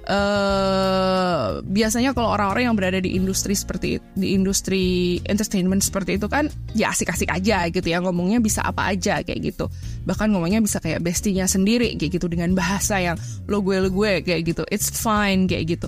uh, 0.06 1.60
biasanya 1.66 2.14
kalau 2.16 2.34
orang-orang 2.34 2.70
yang 2.70 2.76
berada 2.78 2.98
di 3.02 3.14
industri 3.18 3.52
seperti 3.52 3.98
di 4.14 4.32
industri 4.32 5.18
entertainment 5.26 5.82
seperti 5.82 6.18
itu 6.18 6.26
kan 6.30 6.50
ya 6.72 6.90
asik-asik 6.94 7.30
aja 7.30 7.66
gitu 7.70 7.86
ya 7.86 8.02
ngomongnya 8.02 8.38
bisa 8.42 8.62
apa 8.62 8.94
aja 8.94 9.20
kayak 9.22 9.54
gitu 9.54 9.66
bahkan 10.06 10.30
ngomongnya 10.30 10.62
bisa 10.62 10.78
kayak 10.78 11.02
bestinya 11.02 11.44
sendiri 11.44 11.94
kayak 11.98 12.18
gitu 12.18 12.26
dengan 12.30 12.54
bahasa 12.54 12.98
yang 13.02 13.16
lo 13.50 13.62
gue 13.62 13.78
lo 13.82 13.90
gue 13.90 14.22
kayak 14.22 14.42
gitu 14.46 14.62
it's 14.70 14.90
fine 14.90 15.50
kayak 15.50 15.78
gitu 15.78 15.86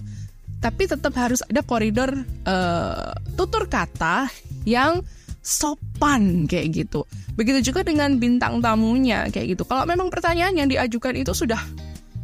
tapi 0.59 0.91
tetap 0.91 1.15
harus 1.15 1.39
ada 1.47 1.63
koridor 1.63 2.11
uh, 2.47 3.15
tutur 3.39 3.71
kata 3.71 4.27
yang 4.67 5.07
sopan 5.49 6.45
kayak 6.45 6.85
gitu. 6.85 7.07
Begitu 7.39 7.73
juga 7.73 7.87
dengan 7.87 8.19
bintang 8.19 8.59
tamunya 8.59 9.31
kayak 9.31 9.57
gitu. 9.57 9.63
Kalau 9.65 9.87
memang 9.87 10.11
pertanyaan 10.11 10.53
yang 10.59 10.69
diajukan 10.69 11.15
itu 11.15 11.33
sudah 11.33 11.63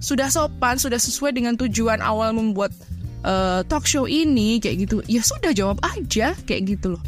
sudah 0.05 0.29
sopan, 0.29 0.77
sudah 0.77 1.01
sesuai 1.01 1.33
dengan 1.33 1.57
tujuan 1.57 2.05
awal 2.05 2.37
membuat 2.37 2.77
uh, 3.25 3.65
talk 3.65 3.89
show 3.89 4.05
ini 4.05 4.61
kayak 4.61 4.85
gitu, 4.85 5.01
ya 5.09 5.25
sudah 5.25 5.57
jawab 5.57 5.81
aja 5.81 6.37
kayak 6.45 6.77
gitu 6.77 7.01
loh. 7.01 7.03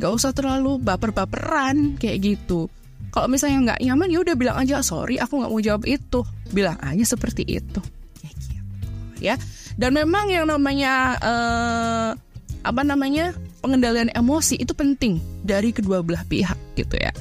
Gak 0.00 0.12
usah 0.16 0.32
terlalu 0.32 0.80
baper-baperan 0.80 2.00
kayak 2.00 2.24
gitu. 2.24 2.72
Kalau 3.12 3.28
misalnya 3.28 3.72
nggak 3.72 3.80
nyaman 3.80 4.12
ya 4.12 4.18
udah 4.20 4.34
bilang 4.36 4.56
aja 4.60 4.84
sorry 4.84 5.16
aku 5.16 5.40
nggak 5.40 5.52
mau 5.52 5.60
jawab 5.60 5.84
itu. 5.88 6.20
Bilang 6.52 6.76
aja 6.84 7.04
seperti 7.16 7.48
itu. 7.48 7.80
Kayak 8.20 8.34
gitu 8.36 8.64
ya. 9.24 9.34
Dan 9.76 9.96
memang 9.96 10.28
yang 10.28 10.48
namanya 10.48 11.16
uh, 11.20 12.10
apa 12.66 12.82
namanya 12.82 13.32
pengendalian 13.62 14.10
emosi 14.10 14.58
itu 14.58 14.74
penting 14.74 15.22
dari 15.46 15.70
kedua 15.70 16.02
belah 16.02 16.26
pihak 16.26 16.58
gitu 16.74 16.98
ya 16.98 17.14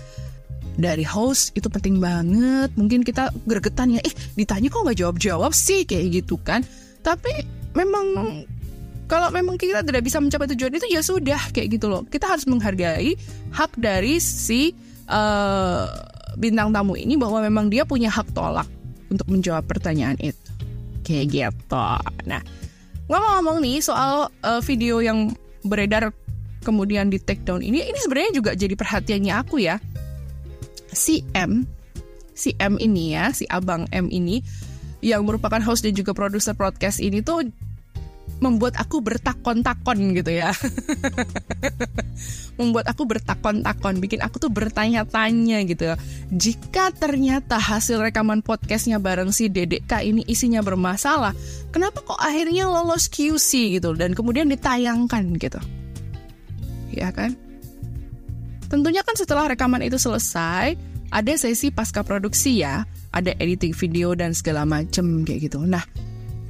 dari 0.75 1.03
host 1.07 1.55
itu 1.55 1.67
penting 1.71 1.99
banget. 1.99 2.71
Mungkin 2.75 3.03
kita 3.03 3.31
gregetan 3.47 3.95
ya, 3.95 4.01
eh 4.03 4.13
ditanya 4.35 4.67
kok 4.71 4.83
nggak 4.83 4.99
jawab-jawab 4.99 5.51
sih 5.55 5.87
kayak 5.87 6.23
gitu 6.23 6.35
kan. 6.39 6.63
Tapi 7.01 7.31
memang 7.75 8.05
kalau 9.05 9.29
memang 9.29 9.55
kita 9.55 9.85
tidak 9.85 10.01
bisa 10.01 10.17
mencapai 10.17 10.49
tujuan 10.55 10.73
itu 10.75 10.87
ya 10.89 11.01
sudah 11.01 11.41
kayak 11.53 11.77
gitu 11.77 11.87
loh. 11.87 12.03
Kita 12.05 12.25
harus 12.25 12.49
menghargai 12.49 13.15
hak 13.53 13.77
dari 13.77 14.17
si 14.17 14.73
uh, 15.07 15.85
bintang 16.35 16.73
tamu 16.75 16.97
ini 16.99 17.15
bahwa 17.15 17.39
memang 17.45 17.71
dia 17.71 17.87
punya 17.87 18.11
hak 18.11 18.33
tolak 18.35 18.67
untuk 19.07 19.27
menjawab 19.29 19.63
pertanyaan 19.69 20.17
itu. 20.19 20.51
Kayak 21.05 21.25
gitu. 21.29 21.87
Nah, 22.25 22.41
ngomong-ngomong 23.05 23.61
nih 23.61 23.77
soal 23.79 24.33
uh, 24.41 24.61
video 24.65 24.99
yang 24.99 25.31
beredar 25.61 26.09
kemudian 26.65 27.13
di 27.13 27.21
take 27.21 27.45
down 27.45 27.61
ini, 27.61 27.85
ini 27.85 27.99
sebenarnya 28.01 28.31
juga 28.33 28.51
jadi 28.57 28.73
perhatiannya 28.73 29.33
aku 29.37 29.61
ya 29.61 29.77
si 30.97 31.21
M, 31.35 31.67
si 32.33 32.55
M 32.57 32.79
ini 32.79 33.13
ya, 33.13 33.29
si 33.35 33.45
Abang 33.51 33.85
M 33.91 34.09
ini 34.09 34.41
yang 35.05 35.27
merupakan 35.27 35.61
host 35.61 35.85
dan 35.85 35.93
juga 35.93 36.17
produser 36.17 36.57
podcast 36.57 36.97
ini 36.97 37.21
tuh 37.21 37.45
membuat 38.43 38.75
aku 38.75 38.99
bertakon-takon 38.99 40.17
gitu 40.17 40.31
ya. 40.33 40.51
membuat 42.59 42.91
aku 42.91 43.07
bertakon-takon, 43.07 44.03
bikin 44.03 44.19
aku 44.19 44.41
tuh 44.41 44.51
bertanya-tanya 44.51 45.63
gitu. 45.67 45.95
Jika 46.35 46.91
ternyata 46.91 47.55
hasil 47.55 48.01
rekaman 48.01 48.43
podcastnya 48.43 48.99
bareng 48.99 49.31
si 49.31 49.47
Dedek 49.47 49.87
K 49.87 50.03
ini 50.03 50.25
isinya 50.27 50.59
bermasalah, 50.59 51.31
kenapa 51.71 52.03
kok 52.03 52.19
akhirnya 52.19 52.67
lolos 52.67 53.07
QC 53.07 53.79
gitu 53.79 53.95
dan 53.95 54.11
kemudian 54.11 54.51
ditayangkan 54.51 55.39
gitu? 55.39 55.61
Ya 56.91 57.11
kan? 57.15 57.39
Tentunya 58.67 59.05
kan 59.05 59.13
setelah 59.13 59.45
rekaman 59.49 59.85
itu 59.85 59.97
selesai, 60.01 60.73
ada 61.13 61.33
sesi 61.37 61.69
pasca 61.69 62.01
produksi 62.01 62.65
ya, 62.65 62.83
ada 63.13 63.31
editing 63.37 63.71
video 63.71 64.17
dan 64.17 64.33
segala 64.33 64.65
macem 64.65 65.23
kayak 65.23 65.47
gitu. 65.51 65.61
Nah, 65.63 65.85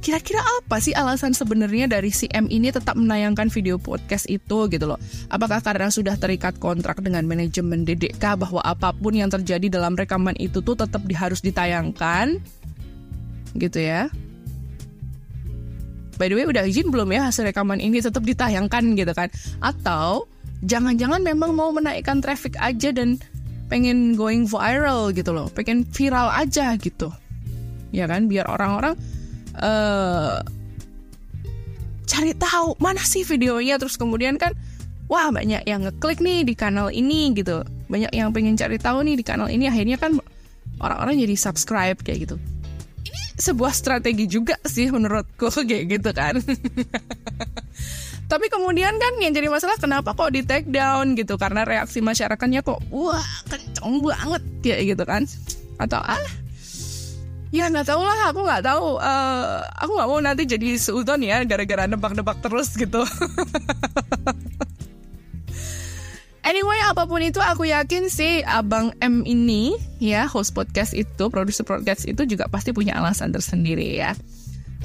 kira-kira 0.00 0.38
apa 0.38 0.78
sih 0.78 0.94
alasan 0.94 1.34
sebenarnya 1.34 1.90
dari 1.90 2.14
si 2.14 2.30
M 2.30 2.46
ini 2.46 2.70
tetap 2.70 2.94
menayangkan 2.94 3.50
video 3.50 3.76
podcast 3.76 4.30
itu 4.30 4.70
gitu 4.70 4.86
loh? 4.86 5.00
Apakah 5.28 5.60
karena 5.60 5.90
sudah 5.90 6.14
terikat 6.14 6.56
kontrak 6.62 7.02
dengan 7.02 7.26
manajemen 7.26 7.82
DDK 7.82 8.38
bahwa 8.38 8.62
apa 8.62 8.94
pun 8.94 9.12
yang 9.18 9.28
terjadi 9.28 9.66
dalam 9.66 9.98
rekaman 9.98 10.38
itu 10.38 10.62
tuh 10.62 10.78
tetap 10.78 11.02
harus 11.12 11.42
ditayangkan? 11.42 12.38
Gitu 13.58 13.78
ya. 13.82 14.06
By 16.16 16.32
the 16.32 16.36
way, 16.38 16.48
udah 16.48 16.64
izin 16.64 16.88
belum 16.88 17.12
ya 17.12 17.28
hasil 17.28 17.44
rekaman 17.44 17.76
ini 17.76 18.00
tetap 18.00 18.24
ditayangkan 18.24 18.96
gitu 18.96 19.12
kan? 19.12 19.28
Atau 19.60 20.30
jangan-jangan 20.66 21.22
memang 21.22 21.54
mau 21.54 21.70
menaikkan 21.70 22.18
traffic 22.18 22.58
aja 22.58 22.90
dan 22.90 23.22
pengen 23.70 24.14
going 24.14 24.46
viral 24.46 25.10
gitu 25.14 25.30
loh, 25.34 25.50
pengen 25.50 25.86
viral 25.86 26.30
aja 26.30 26.74
gitu, 26.78 27.10
ya 27.90 28.06
kan? 28.06 28.30
Biar 28.30 28.46
orang-orang 28.46 28.94
uh, 29.58 30.42
cari 32.06 32.34
tahu 32.34 32.78
mana 32.78 33.02
sih 33.02 33.26
videonya, 33.26 33.78
terus 33.78 33.98
kemudian 33.98 34.38
kan, 34.38 34.54
wah 35.10 35.30
banyak 35.30 35.66
yang 35.66 35.82
ngeklik 35.86 36.22
nih 36.22 36.46
di 36.46 36.54
kanal 36.54 36.90
ini 36.90 37.34
gitu, 37.34 37.66
banyak 37.90 38.10
yang 38.14 38.30
pengen 38.30 38.54
cari 38.54 38.78
tahu 38.78 39.02
nih 39.02 39.18
di 39.18 39.24
kanal 39.26 39.50
ini, 39.50 39.66
akhirnya 39.66 39.98
kan 39.98 40.18
orang-orang 40.78 41.18
jadi 41.26 41.34
subscribe 41.34 41.98
kayak 42.02 42.30
gitu. 42.30 42.36
Ini 43.06 43.22
sebuah 43.38 43.74
strategi 43.74 44.26
juga 44.26 44.58
sih 44.66 44.90
menurutku 44.90 45.50
kayak 45.68 45.84
gitu 45.90 46.10
kan. 46.14 46.38
Tapi 48.26 48.50
kemudian 48.50 48.98
kan 48.98 49.12
yang 49.22 49.30
jadi 49.30 49.46
masalah 49.46 49.78
kenapa 49.78 50.10
kok 50.10 50.34
di 50.34 50.42
take 50.42 50.66
down 50.66 51.14
gitu? 51.14 51.38
Karena 51.38 51.62
reaksi 51.62 52.02
masyarakatnya 52.02 52.66
kok 52.66 52.82
wah 52.90 53.22
kenceng 53.46 54.02
banget 54.02 54.42
kayak 54.66 54.82
gitu 54.94 55.04
kan. 55.06 55.22
Atau 55.78 56.02
ah 56.02 56.26
ya 57.54 57.70
nggak 57.70 57.86
tahu 57.86 58.02
lah 58.02 58.34
aku 58.34 58.40
nggak 58.42 58.64
tahu 58.66 58.98
uh, 58.98 59.62
aku 59.78 59.90
nggak 59.94 60.08
mau 60.10 60.18
nanti 60.18 60.42
jadi 60.44 60.74
seudon 60.76 61.22
ya 61.22 61.46
gara-gara 61.46 61.86
nebak-nebak 61.86 62.42
terus 62.42 62.74
gitu. 62.74 63.06
Anyway, 66.46 66.78
apa 66.86 67.10
pun 67.10 67.18
itu 67.18 67.42
aku 67.42 67.66
yakin 67.66 68.06
sih 68.06 68.38
Abang 68.46 68.94
M 69.02 69.26
ini 69.26 69.74
ya 69.98 70.30
host 70.30 70.54
podcast 70.54 70.94
itu, 70.94 71.26
produser 71.26 71.66
podcast 71.66 72.06
itu 72.06 72.22
juga 72.22 72.46
pasti 72.46 72.70
punya 72.70 72.94
alasan 73.02 73.34
tersendiri 73.34 73.98
ya. 73.98 74.14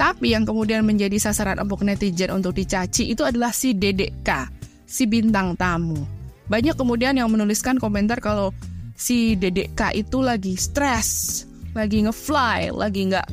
Tapi 0.02 0.34
yang 0.34 0.50
kemudian 0.50 0.82
menjadi 0.82 1.14
sasaran 1.22 1.62
empuk 1.62 1.86
netizen 1.86 2.34
untuk 2.34 2.58
dicaci 2.58 3.14
itu 3.14 3.22
adalah 3.22 3.54
si 3.54 3.78
Dedek 3.78 4.26
K, 4.26 4.50
si 4.82 5.06
bintang 5.06 5.54
tamu. 5.54 6.02
Banyak 6.50 6.74
kemudian 6.74 7.14
yang 7.22 7.30
menuliskan 7.30 7.78
komentar 7.78 8.18
kalau 8.18 8.50
si 8.98 9.38
Dedek 9.38 9.78
K 9.78 9.94
itu 9.94 10.26
lagi 10.26 10.58
stres, 10.58 11.46
lagi 11.78 12.02
ngefly, 12.02 12.74
lagi 12.74 13.14
nggak 13.14 13.28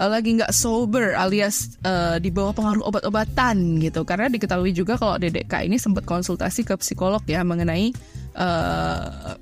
uh, 0.00 0.08
lagi 0.08 0.40
nggak 0.40 0.56
sober 0.56 1.12
alias 1.20 1.76
uh, 1.84 2.16
di 2.16 2.32
bawah 2.32 2.56
pengaruh 2.56 2.80
obat-obatan 2.88 3.76
gitu. 3.84 4.00
Karena 4.08 4.32
diketahui 4.32 4.72
juga 4.72 4.96
kalau 4.96 5.20
Dedek 5.20 5.52
K 5.52 5.68
ini 5.68 5.76
sempat 5.76 6.08
konsultasi 6.08 6.64
ke 6.64 6.80
psikolog 6.80 7.20
ya 7.28 7.44
mengenai 7.44 7.92
uh, 8.40 9.36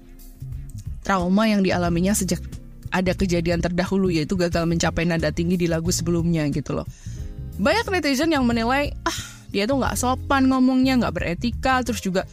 trauma 1.07 1.47
yang 1.47 1.63
dialaminya 1.63 2.19
sejak 2.19 2.43
ada 2.99 3.15
kejadian 3.15 3.63
terdahulu 3.63 4.11
yaitu 4.11 4.35
gagal 4.35 4.67
mencapai 4.67 5.07
nada 5.07 5.31
tinggi 5.31 5.55
di 5.55 5.71
lagu 5.71 5.95
sebelumnya 5.95 6.47
gitu 6.51 6.75
loh. 6.75 6.87
Banyak 7.59 7.91
netizen 7.91 8.35
yang 8.35 8.43
menilai 8.47 8.95
ah 9.07 9.19
dia 9.49 9.65
tuh 9.65 9.81
nggak 9.81 9.97
sopan 9.97 10.51
ngomongnya, 10.51 11.01
nggak 11.01 11.15
beretika, 11.15 11.81
terus 11.81 12.05
juga 12.05 12.29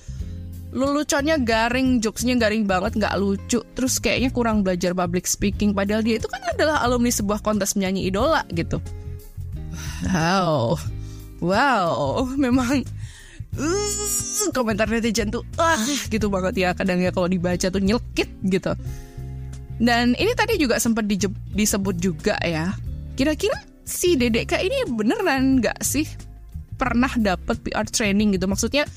leluconnya 0.76 1.40
garing, 1.40 2.04
jokesnya 2.04 2.36
garing 2.36 2.68
banget, 2.68 3.00
nggak 3.00 3.16
lucu, 3.16 3.64
terus 3.72 3.96
kayaknya 4.04 4.30
kurang 4.36 4.60
belajar 4.60 4.92
public 4.92 5.24
speaking. 5.24 5.72
Padahal 5.72 6.04
dia 6.04 6.20
itu 6.20 6.28
kan 6.28 6.44
adalah 6.52 6.84
alumni 6.84 7.08
sebuah 7.08 7.40
kontes 7.40 7.80
menyanyi 7.80 8.12
idola 8.12 8.44
gitu. 8.52 8.84
Wow, 10.12 10.76
wow, 11.40 11.96
memang 12.46 12.84
uh, 13.56 14.48
komentar 14.52 14.92
netizen 14.92 15.32
tuh 15.32 15.48
ah 15.56 15.80
gitu 16.12 16.28
banget 16.28 16.54
ya 16.60 16.70
kadang 16.76 17.00
ya 17.00 17.16
kalau 17.16 17.32
dibaca 17.32 17.72
tuh 17.72 17.80
nyelkit 17.80 18.28
gitu. 18.44 18.76
Dan 19.76 20.16
ini 20.16 20.32
tadi 20.36 20.56
juga 20.56 20.80
sempat 20.80 21.04
disebut 21.52 21.96
juga 22.00 22.40
ya. 22.40 22.72
Kira-kira 23.20 23.56
si 23.84 24.16
Dedek 24.16 24.56
ini 24.56 24.88
beneran 24.88 25.60
nggak 25.60 25.84
sih 25.84 26.08
pernah 26.76 27.12
dapat 27.16 27.60
PR 27.64 27.88
training 27.88 28.36
gitu? 28.40 28.48
Maksudnya 28.48 28.88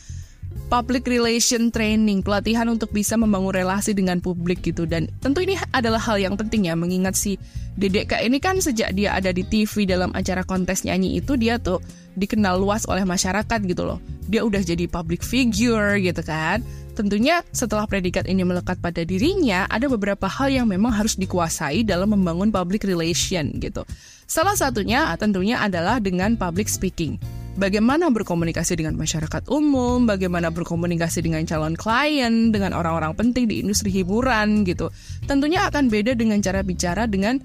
public 0.69 1.09
relation 1.09 1.71
training, 1.73 2.21
pelatihan 2.21 2.69
untuk 2.69 2.93
bisa 2.93 3.17
membangun 3.17 3.55
relasi 3.55 3.95
dengan 3.95 4.21
publik 4.23 4.63
gitu. 4.63 4.85
Dan 4.85 5.09
tentu 5.23 5.43
ini 5.43 5.59
adalah 5.75 5.99
hal 5.99 6.19
yang 6.21 6.35
penting 6.37 6.71
ya, 6.71 6.75
mengingat 6.79 7.15
si 7.15 7.39
Dedek 7.79 8.11
ini 8.19 8.43
kan 8.43 8.59
sejak 8.59 8.91
dia 8.95 9.15
ada 9.15 9.31
di 9.31 9.47
TV 9.47 9.87
dalam 9.87 10.11
acara 10.11 10.43
kontes 10.43 10.83
nyanyi 10.83 11.23
itu 11.23 11.39
dia 11.39 11.63
tuh 11.63 11.79
dikenal 12.19 12.59
luas 12.59 12.83
oleh 12.91 13.07
masyarakat 13.07 13.61
gitu 13.71 13.87
loh. 13.87 14.03
Dia 14.27 14.43
udah 14.43 14.59
jadi 14.59 14.91
public 14.91 15.23
figure 15.23 15.95
gitu 16.03 16.23
kan. 16.27 16.61
Tentunya 16.99 17.47
setelah 17.55 17.87
predikat 17.87 18.27
ini 18.27 18.43
melekat 18.43 18.83
pada 18.83 19.07
dirinya, 19.07 19.71
ada 19.71 19.87
beberapa 19.87 20.27
hal 20.27 20.51
yang 20.51 20.67
memang 20.67 20.91
harus 20.91 21.15
dikuasai 21.15 21.87
dalam 21.87 22.11
membangun 22.11 22.51
public 22.51 22.83
relation 22.83 23.55
gitu. 23.63 23.87
Salah 24.27 24.59
satunya 24.59 25.07
tentunya 25.15 25.63
adalah 25.63 26.03
dengan 26.03 26.35
public 26.35 26.67
speaking 26.67 27.23
bagaimana 27.59 28.09
berkomunikasi 28.15 28.79
dengan 28.79 28.95
masyarakat 28.95 29.51
umum, 29.51 30.07
bagaimana 30.07 30.55
berkomunikasi 30.55 31.27
dengan 31.27 31.43
calon 31.45 31.75
klien, 31.75 32.55
dengan 32.55 32.73
orang-orang 32.73 33.13
penting 33.19 33.51
di 33.51 33.61
industri 33.61 33.91
hiburan 33.91 34.63
gitu. 34.63 34.89
Tentunya 35.27 35.67
akan 35.67 35.91
beda 35.91 36.15
dengan 36.15 36.39
cara 36.39 36.63
bicara 36.63 37.11
dengan 37.11 37.43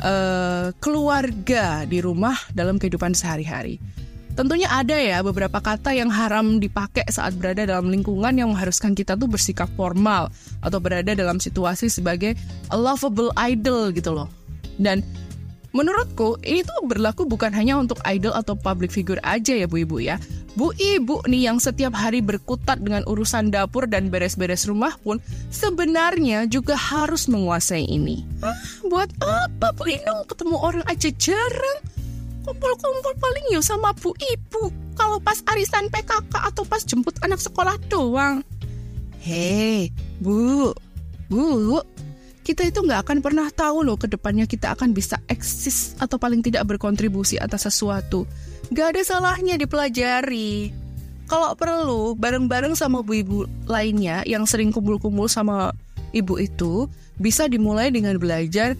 uh, 0.00 0.70
keluarga 0.78 1.82
di 1.84 1.98
rumah 1.98 2.38
dalam 2.54 2.78
kehidupan 2.78 3.12
sehari-hari. 3.12 3.82
Tentunya 4.36 4.68
ada 4.68 4.92
ya 4.92 5.24
beberapa 5.24 5.64
kata 5.64 5.96
yang 5.96 6.12
haram 6.12 6.60
dipakai 6.60 7.08
saat 7.08 7.32
berada 7.40 7.64
dalam 7.64 7.88
lingkungan 7.88 8.36
yang 8.36 8.52
mengharuskan 8.52 8.92
kita 8.92 9.16
tuh 9.16 9.32
bersikap 9.32 9.72
formal 9.80 10.28
atau 10.60 10.76
berada 10.76 11.16
dalam 11.16 11.40
situasi 11.40 11.88
sebagai 11.88 12.36
a 12.68 12.76
lovable 12.76 13.32
idol 13.40 13.88
gitu 13.96 14.12
loh. 14.12 14.28
Dan 14.76 15.00
Menurutku, 15.76 16.40
ini 16.40 16.64
tuh 16.64 16.88
berlaku 16.88 17.28
bukan 17.28 17.52
hanya 17.52 17.76
untuk 17.76 18.00
idol 18.08 18.32
atau 18.32 18.56
public 18.56 18.88
figure 18.88 19.20
aja 19.20 19.52
ya 19.52 19.68
Bu 19.68 19.84
Ibu 19.84 20.00
ya. 20.00 20.16
Bu 20.56 20.72
Ibu 20.72 21.28
nih 21.28 21.52
yang 21.52 21.60
setiap 21.60 21.92
hari 21.92 22.24
berkutat 22.24 22.80
dengan 22.80 23.04
urusan 23.04 23.52
dapur 23.52 23.84
dan 23.84 24.08
beres-beres 24.08 24.64
rumah 24.64 24.96
pun 25.04 25.20
sebenarnya 25.52 26.48
juga 26.48 26.80
harus 26.80 27.28
menguasai 27.28 27.84
ini. 27.84 28.24
Hah, 28.40 28.56
buat 28.88 29.12
apa 29.20 29.76
Bu 29.76 29.84
Inung 29.84 30.24
ketemu 30.24 30.56
orang 30.56 30.84
aja 30.88 31.12
jarang? 31.12 31.95
Kumpul-kumpul 32.46 33.14
paling 33.18 33.46
yuk 33.50 33.66
sama 33.66 33.90
Bu 33.98 34.14
Ibu. 34.14 34.70
Kalau 34.94 35.18
pas 35.18 35.42
arisan 35.50 35.90
PKK 35.90 36.30
atau 36.30 36.62
pas 36.62 36.78
jemput 36.86 37.18
anak 37.26 37.42
sekolah 37.42 37.74
doang. 37.90 38.46
Hei, 39.18 39.90
Bu, 40.22 40.70
Bu, 41.26 41.82
kita 42.46 42.62
itu 42.70 42.78
nggak 42.78 43.02
akan 43.02 43.18
pernah 43.18 43.50
tahu 43.50 43.82
loh 43.82 43.98
ke 43.98 44.06
depannya 44.06 44.46
kita 44.46 44.78
akan 44.78 44.94
bisa 44.94 45.18
eksis 45.26 45.98
atau 45.98 46.14
paling 46.14 46.46
tidak 46.46 46.62
berkontribusi 46.70 47.34
atas 47.42 47.66
sesuatu. 47.66 48.22
Gak 48.70 48.94
ada 48.94 49.02
salahnya 49.02 49.58
dipelajari. 49.58 50.70
Kalau 51.26 51.58
perlu, 51.58 52.14
bareng-bareng 52.14 52.78
sama 52.78 53.02
ibu-ibu 53.02 53.50
lainnya 53.66 54.22
yang 54.22 54.46
sering 54.46 54.70
kumpul-kumpul 54.70 55.26
sama 55.26 55.74
ibu 56.14 56.38
itu, 56.38 56.86
bisa 57.18 57.50
dimulai 57.50 57.90
dengan 57.90 58.14
belajar 58.22 58.78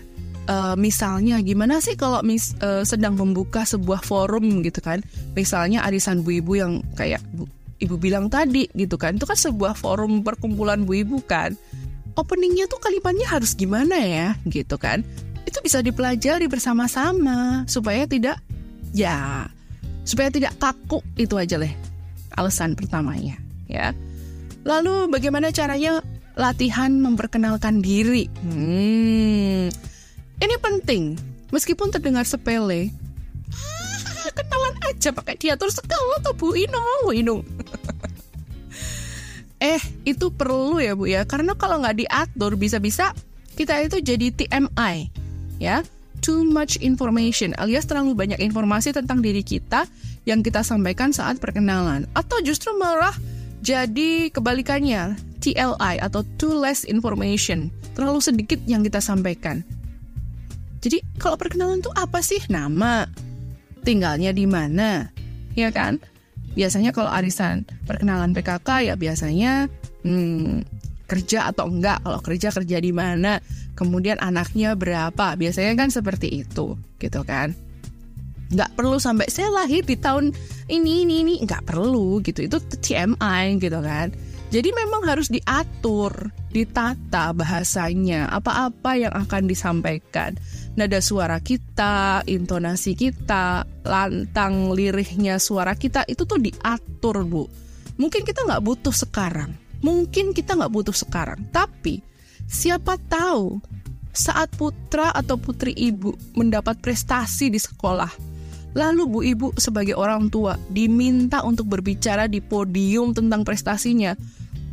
uh, 0.49 0.75
misalnya 0.79 1.39
gimana 1.43 1.79
sih 1.83 1.95
kalau 1.95 2.23
mis 2.23 2.55
uh, 2.63 2.83
sedang 2.83 3.19
membuka 3.19 3.63
sebuah 3.67 4.03
forum 4.03 4.63
gitu 4.63 4.81
kan. 4.83 5.03
Misalnya 5.35 5.85
arisan 5.85 6.23
bu 6.23 6.41
ibu 6.41 6.59
yang 6.59 6.83
kayak 6.95 7.23
bu, 7.35 7.47
ibu 7.79 7.95
bilang 8.01 8.33
tadi 8.33 8.71
gitu 8.73 8.97
kan. 8.97 9.19
Itu 9.19 9.27
kan 9.29 9.39
sebuah 9.39 9.77
forum 9.77 10.23
perkumpulan 10.27 10.87
bu 10.87 11.03
ibu 11.03 11.19
kan? 11.23 11.55
Openingnya 12.17 12.65
tuh 12.67 12.81
kalimatnya 12.81 13.29
harus 13.29 13.53
gimana 13.53 14.01
ya? 14.01 14.35
Gitu 14.49 14.81
kan? 14.81 15.05
Itu 15.45 15.61
bisa 15.63 15.85
dipelajari 15.85 16.49
bersama-sama 16.49 17.69
supaya 17.69 18.09
tidak 18.09 18.41
ya 18.97 19.47
supaya 20.07 20.31
tidak 20.31 20.55
kaku 20.57 21.03
itu 21.19 21.35
aja 21.35 21.59
deh 21.59 21.75
alasan 22.39 22.79
pertamanya 22.79 23.37
ya. 23.67 23.91
Lalu 24.67 25.11
bagaimana 25.11 25.55
caranya 25.55 26.03
latihan 26.35 26.91
memperkenalkan 26.99 27.79
diri? 27.81 28.27
Hmm, 28.43 29.71
ini 30.41 30.57
penting. 30.61 31.17
Meskipun 31.55 31.95
terdengar 31.95 32.27
sepele. 32.27 32.91
Ah, 33.55 34.31
kenalan 34.35 34.75
aja 34.91 35.15
pakai 35.15 35.39
diatur 35.39 35.71
segala 35.71 36.19
tuh 36.21 36.35
Bu 36.35 36.59
Inung 36.59 37.07
Bu 37.07 37.15
Inung 37.15 37.41
eh 39.63 39.79
itu 40.03 40.29
perlu 40.35 40.83
ya 40.83 40.93
Bu 40.99 41.07
ya. 41.09 41.23
Karena 41.25 41.55
kalau 41.55 41.81
nggak 41.81 42.03
diatur 42.03 42.59
bisa-bisa 42.59 43.15
kita 43.55 43.81
itu 43.81 44.03
jadi 44.03 44.35
TMI 44.35 45.09
ya. 45.63 45.87
Too 46.25 46.43
much 46.43 46.83
information 46.83 47.55
alias 47.55 47.87
terlalu 47.87 48.17
banyak 48.17 48.43
informasi 48.43 48.91
tentang 48.91 49.23
diri 49.23 49.47
kita 49.47 49.87
yang 50.27 50.43
kita 50.43 50.67
sampaikan 50.67 51.15
saat 51.15 51.39
perkenalan. 51.39 52.11
Atau 52.19 52.43
justru 52.43 52.75
malah 52.75 53.15
jadi 53.63 54.29
kebalikannya 54.35 55.15
TLI 55.39 56.03
atau 56.03 56.27
too 56.37 56.59
less 56.59 56.83
information. 56.83 57.71
Terlalu 57.95 58.19
sedikit 58.19 58.59
yang 58.67 58.83
kita 58.83 58.99
sampaikan 58.99 59.63
jadi 60.87 61.03
kalau 61.19 61.35
perkenalan 61.35 61.83
tuh 61.83 61.91
apa 61.99 62.23
sih? 62.23 62.39
Nama? 62.47 63.11
Tinggalnya 63.83 64.31
di 64.31 64.47
mana? 64.47 65.11
Ya 65.59 65.75
kan? 65.75 65.99
Biasanya 66.55 66.95
kalau 66.95 67.11
arisan 67.11 67.67
perkenalan 67.91 68.31
PKK 68.31 68.87
ya 68.87 68.95
biasanya 68.95 69.67
hmm, 70.07 70.63
kerja 71.11 71.51
atau 71.51 71.67
enggak. 71.67 72.07
Kalau 72.07 72.23
kerja 72.23 72.55
kerja 72.55 72.79
di 72.79 72.95
mana? 72.95 73.43
Kemudian 73.75 74.23
anaknya 74.23 74.79
berapa? 74.79 75.35
Biasanya 75.35 75.75
kan 75.75 75.91
seperti 75.91 76.47
itu 76.47 76.79
gitu 77.03 77.21
kan? 77.27 77.51
Nggak 78.55 78.79
perlu 78.79 79.03
sampai 79.03 79.27
saya 79.27 79.51
lahir 79.51 79.83
di 79.83 79.99
tahun 79.99 80.31
ini 80.71 81.03
ini 81.03 81.15
ini. 81.27 81.35
Nggak 81.43 81.67
perlu 81.67 82.23
gitu. 82.23 82.47
Itu 82.47 82.63
TMI 82.63 83.59
gitu 83.59 83.83
kan 83.83 84.15
jadi 84.47 84.71
memang 84.71 85.03
harus 85.11 85.27
diatur 85.27 86.31
ditata 86.55 87.35
bahasanya. 87.35 88.31
Apa-apa 88.31 88.95
yang 88.95 89.13
akan 89.13 89.51
disampaikan. 89.51 90.39
Nada 90.79 91.03
suara 91.03 91.43
kita, 91.43 92.23
intonasi 92.31 92.95
kita, 92.95 93.67
lantang 93.83 94.71
lirihnya 94.71 95.43
suara 95.43 95.75
kita 95.75 96.07
itu 96.07 96.23
tuh 96.23 96.39
diatur 96.39 97.27
bu. 97.27 97.45
Mungkin 97.97 98.23
kita 98.23 98.45
nggak 98.45 98.63
butuh 98.63 98.93
sekarang, 98.93 99.57
mungkin 99.81 100.37
kita 100.37 100.53
nggak 100.53 100.69
butuh 100.69 100.93
sekarang, 100.93 101.49
tapi 101.49 102.05
siapa 102.45 103.01
tahu 103.09 103.57
saat 104.13 104.53
putra 104.53 105.17
atau 105.17 105.41
putri 105.41 105.73
ibu 105.73 106.13
mendapat 106.37 106.77
prestasi 106.77 107.49
di 107.49 107.57
sekolah, 107.57 108.36
lalu 108.77 109.03
bu 109.09 109.19
ibu 109.25 109.49
sebagai 109.57 109.97
orang 109.97 110.29
tua 110.29 110.61
diminta 110.69 111.41
untuk 111.41 111.73
berbicara 111.73 112.29
di 112.29 112.45
podium 112.45 113.17
tentang 113.17 113.41
prestasinya, 113.43 114.13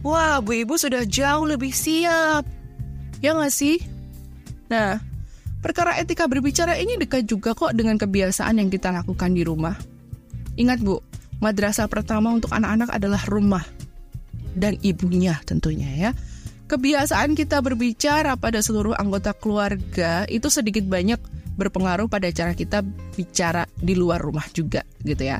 wah 0.03 0.43
bu 0.43 0.67
ibu 0.67 0.75
sudah 0.75 1.07
jauh 1.07 1.47
lebih 1.47 1.71
siap, 1.71 2.43
ya 3.23 3.31
nggak 3.31 3.53
sih? 3.53 3.79
Nah, 4.67 5.13
Perkara 5.63 5.95
etika 5.95 6.27
berbicara 6.27 6.75
ini 6.75 6.99
dekat 6.99 7.23
juga 7.23 7.55
kok 7.55 7.71
dengan 7.71 7.95
kebiasaan 7.95 8.59
yang 8.59 8.67
kita 8.67 8.91
lakukan 8.91 9.31
di 9.31 9.47
rumah. 9.47 9.79
Ingat 10.59 10.83
Bu, 10.83 10.99
madrasah 11.39 11.87
pertama 11.87 12.35
untuk 12.35 12.51
anak-anak 12.51 12.91
adalah 12.91 13.23
rumah 13.31 13.63
dan 14.59 14.75
ibunya 14.83 15.39
tentunya 15.47 15.87
ya. 15.95 16.11
Kebiasaan 16.67 17.39
kita 17.39 17.63
berbicara 17.63 18.35
pada 18.35 18.59
seluruh 18.59 18.91
anggota 18.99 19.31
keluarga 19.31 20.27
itu 20.27 20.51
sedikit 20.51 20.83
banyak 20.83 21.23
berpengaruh 21.63 22.11
pada 22.11 22.27
cara 22.35 22.51
kita 22.51 22.83
bicara 23.15 23.63
di 23.79 23.95
luar 23.95 24.19
rumah 24.19 24.43
juga 24.51 24.83
gitu 25.01 25.23
ya. 25.23 25.39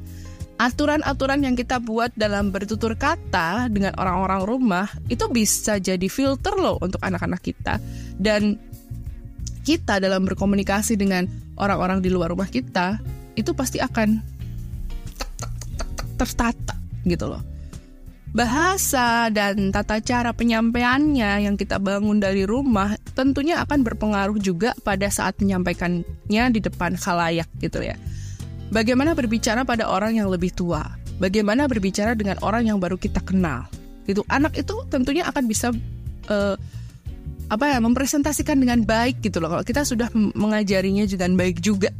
Aturan-aturan 0.56 1.44
yang 1.44 1.58
kita 1.58 1.82
buat 1.82 2.14
dalam 2.16 2.54
bertutur 2.54 2.96
kata 2.96 3.68
dengan 3.68 3.92
orang-orang 4.00 4.42
rumah 4.48 4.88
itu 5.12 5.26
bisa 5.28 5.82
jadi 5.82 6.08
filter 6.08 6.56
loh 6.56 6.80
untuk 6.80 7.02
anak-anak 7.04 7.42
kita 7.42 7.82
dan 8.16 8.56
kita 9.64 10.00
dalam 10.00 10.24
berkomunikasi 10.24 10.96
dengan 10.96 11.28
orang-orang 11.58 12.00
di 12.00 12.12
luar 12.12 12.32
rumah 12.32 12.48
kita 12.48 13.00
itu 13.34 13.52
pasti 13.58 13.82
akan 13.82 14.22
tertata 16.16 16.78
gitu 17.04 17.28
loh. 17.28 17.53
Bahasa 18.34 19.30
dan 19.30 19.70
tata 19.70 20.02
cara 20.02 20.34
penyampaiannya 20.34 21.46
yang 21.46 21.54
kita 21.54 21.78
bangun 21.78 22.18
dari 22.18 22.50
rumah 22.50 22.98
tentunya 23.14 23.62
akan 23.62 23.86
berpengaruh 23.86 24.42
juga 24.42 24.74
pada 24.82 25.06
saat 25.14 25.38
menyampaikannya 25.38 26.44
di 26.50 26.58
depan 26.58 26.98
khalayak 26.98 27.46
gitu 27.62 27.86
ya. 27.86 27.94
Bagaimana 28.74 29.14
berbicara 29.14 29.62
pada 29.62 29.86
orang 29.86 30.18
yang 30.18 30.34
lebih 30.34 30.50
tua? 30.50 30.82
Bagaimana 31.22 31.70
berbicara 31.70 32.18
dengan 32.18 32.42
orang 32.42 32.66
yang 32.74 32.82
baru 32.82 32.98
kita 32.98 33.22
kenal? 33.22 33.70
Gitu. 34.10 34.26
Anak 34.34 34.58
itu 34.58 34.82
tentunya 34.90 35.30
akan 35.30 35.46
bisa 35.46 35.70
uh, 36.34 36.58
apa 37.54 37.66
ya 37.70 37.78
mempresentasikan 37.78 38.58
dengan 38.58 38.82
baik 38.82 39.22
gitu 39.22 39.38
loh 39.38 39.54
kalau 39.54 39.64
kita 39.68 39.86
sudah 39.86 40.10
mengajarinya 40.34 41.06
dengan 41.06 41.38
baik 41.38 41.62
juga 41.62 41.94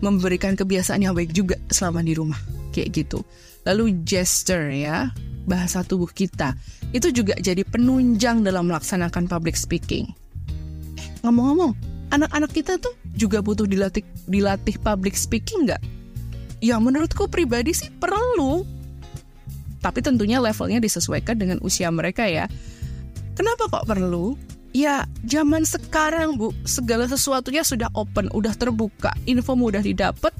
memberikan 0.00 0.56
kebiasaan 0.56 1.04
yang 1.04 1.12
baik 1.12 1.36
juga 1.36 1.60
selama 1.68 2.00
di 2.00 2.16
rumah 2.16 2.40
kayak 2.72 2.96
gitu. 2.96 3.20
Lalu 3.66 4.06
gesture 4.06 4.70
ya, 4.70 5.10
bahasa 5.46 5.82
tubuh 5.82 6.10
kita 6.10 6.54
itu 6.94 7.10
juga 7.10 7.34
jadi 7.38 7.66
penunjang 7.66 8.46
dalam 8.46 8.70
melaksanakan 8.70 9.26
public 9.26 9.58
speaking. 9.58 10.10
Ngomong-ngomong, 11.26 11.74
anak-anak 12.14 12.50
kita 12.54 12.78
tuh 12.78 12.94
juga 13.18 13.42
butuh 13.42 13.66
dilatih 13.66 14.06
dilatih 14.30 14.78
public 14.78 15.18
speaking 15.18 15.66
nggak? 15.66 15.82
Ya 16.62 16.78
menurutku 16.78 17.26
pribadi 17.26 17.74
sih 17.74 17.90
perlu. 17.90 18.62
Tapi 19.82 19.98
tentunya 20.02 20.42
levelnya 20.42 20.82
disesuaikan 20.82 21.38
dengan 21.38 21.58
usia 21.62 21.90
mereka 21.90 22.26
ya. 22.26 22.50
Kenapa 23.36 23.68
kok 23.68 23.86
perlu? 23.86 24.34
Ya, 24.76 25.08
zaman 25.24 25.64
sekarang, 25.64 26.36
Bu, 26.36 26.52
segala 26.68 27.08
sesuatunya 27.08 27.64
sudah 27.64 27.88
open, 27.96 28.28
udah 28.28 28.52
terbuka, 28.52 29.08
info 29.24 29.56
mudah 29.56 29.80
didapat, 29.80 30.36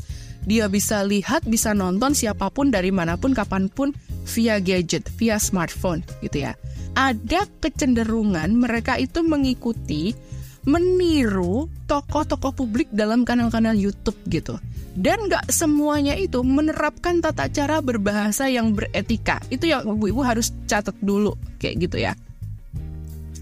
dia 0.46 0.70
bisa 0.70 1.02
lihat, 1.02 1.44
bisa 1.44 1.74
nonton 1.74 2.14
siapa 2.14 2.48
pun 2.48 2.70
dari 2.70 2.94
mana 2.94 3.18
pun, 3.18 3.34
kapan 3.34 3.66
pun, 3.66 3.90
via 4.24 4.62
gadget, 4.62 5.10
via 5.18 5.36
smartphone, 5.36 6.06
gitu 6.22 6.46
ya. 6.46 6.54
Ada 6.96 7.44
kecenderungan 7.60 8.56
mereka 8.56 8.96
itu 8.96 9.20
mengikuti, 9.20 10.16
meniru 10.64 11.68
tokoh-tokoh 11.90 12.56
publik 12.56 12.88
dalam 12.94 13.26
kanal-kanal 13.26 13.74
YouTube 13.74 14.16
gitu. 14.30 14.56
Dan 14.96 15.28
nggak 15.28 15.52
semuanya 15.52 16.16
itu 16.16 16.40
menerapkan 16.40 17.20
tata 17.20 17.52
cara 17.52 17.84
berbahasa 17.84 18.48
yang 18.48 18.72
beretika. 18.72 19.44
Itu 19.52 19.68
yang 19.68 19.84
ibu-ibu 19.84 20.24
harus 20.24 20.56
catat 20.64 20.96
dulu, 21.04 21.36
kayak 21.60 21.84
gitu 21.84 22.00
ya 22.00 22.16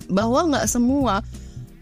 bahwa 0.08 0.52
nggak 0.52 0.66
semua 0.68 1.24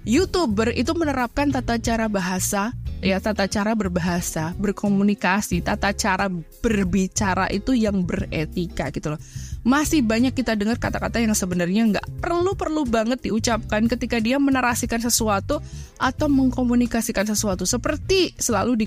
youtuber 0.03 0.71
itu 0.75 0.91
menerapkan 0.95 1.51
tata 1.51 1.79
cara 1.79 2.07
bahasa 2.11 2.75
ya 3.03 3.19
tata 3.19 3.51
cara 3.51 3.75
berbahasa 3.75 4.55
berkomunikasi 4.63 5.59
tata 5.67 5.91
cara 5.91 6.31
berbicara 6.63 7.51
itu 7.51 7.75
yang 7.75 8.07
beretika 8.07 8.95
gitu 8.95 9.13
loh. 9.13 9.21
Masih 9.67 10.07
banyak 10.07 10.31
kita 10.35 10.55
dengar 10.55 10.79
kata-kata 10.79 11.19
yang 11.19 11.35
sebenarnya 11.35 11.91
nggak 11.91 12.23
perlu-perlu 12.23 12.87
banget 12.87 13.27
diucapkan 13.27 13.91
ketika 13.91 14.23
dia 14.23 14.39
menarasikan 14.39 15.03
sesuatu 15.03 15.59
atau 15.99 16.27
mengkomunikasikan 16.31 17.27
sesuatu. 17.27 17.67
Seperti 17.67 18.39
selalu 18.39 18.87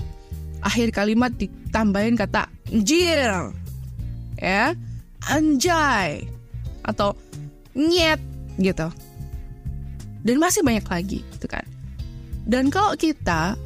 akhir 0.64 0.96
kalimat 0.96 1.30
ditambahin 1.36 2.16
kata 2.16 2.48
jir 2.72 3.52
ya 4.40 4.72
anjay 5.28 6.24
atau 6.80 7.12
nyet 7.76 8.20
gitu. 8.56 8.88
Dan 10.24 10.40
masih 10.40 10.64
banyak 10.64 10.88
lagi 10.88 11.20
gitu 11.36 11.46
kan. 11.46 11.62
Dan 12.46 12.72
kalau 12.72 12.96
kita 12.98 13.58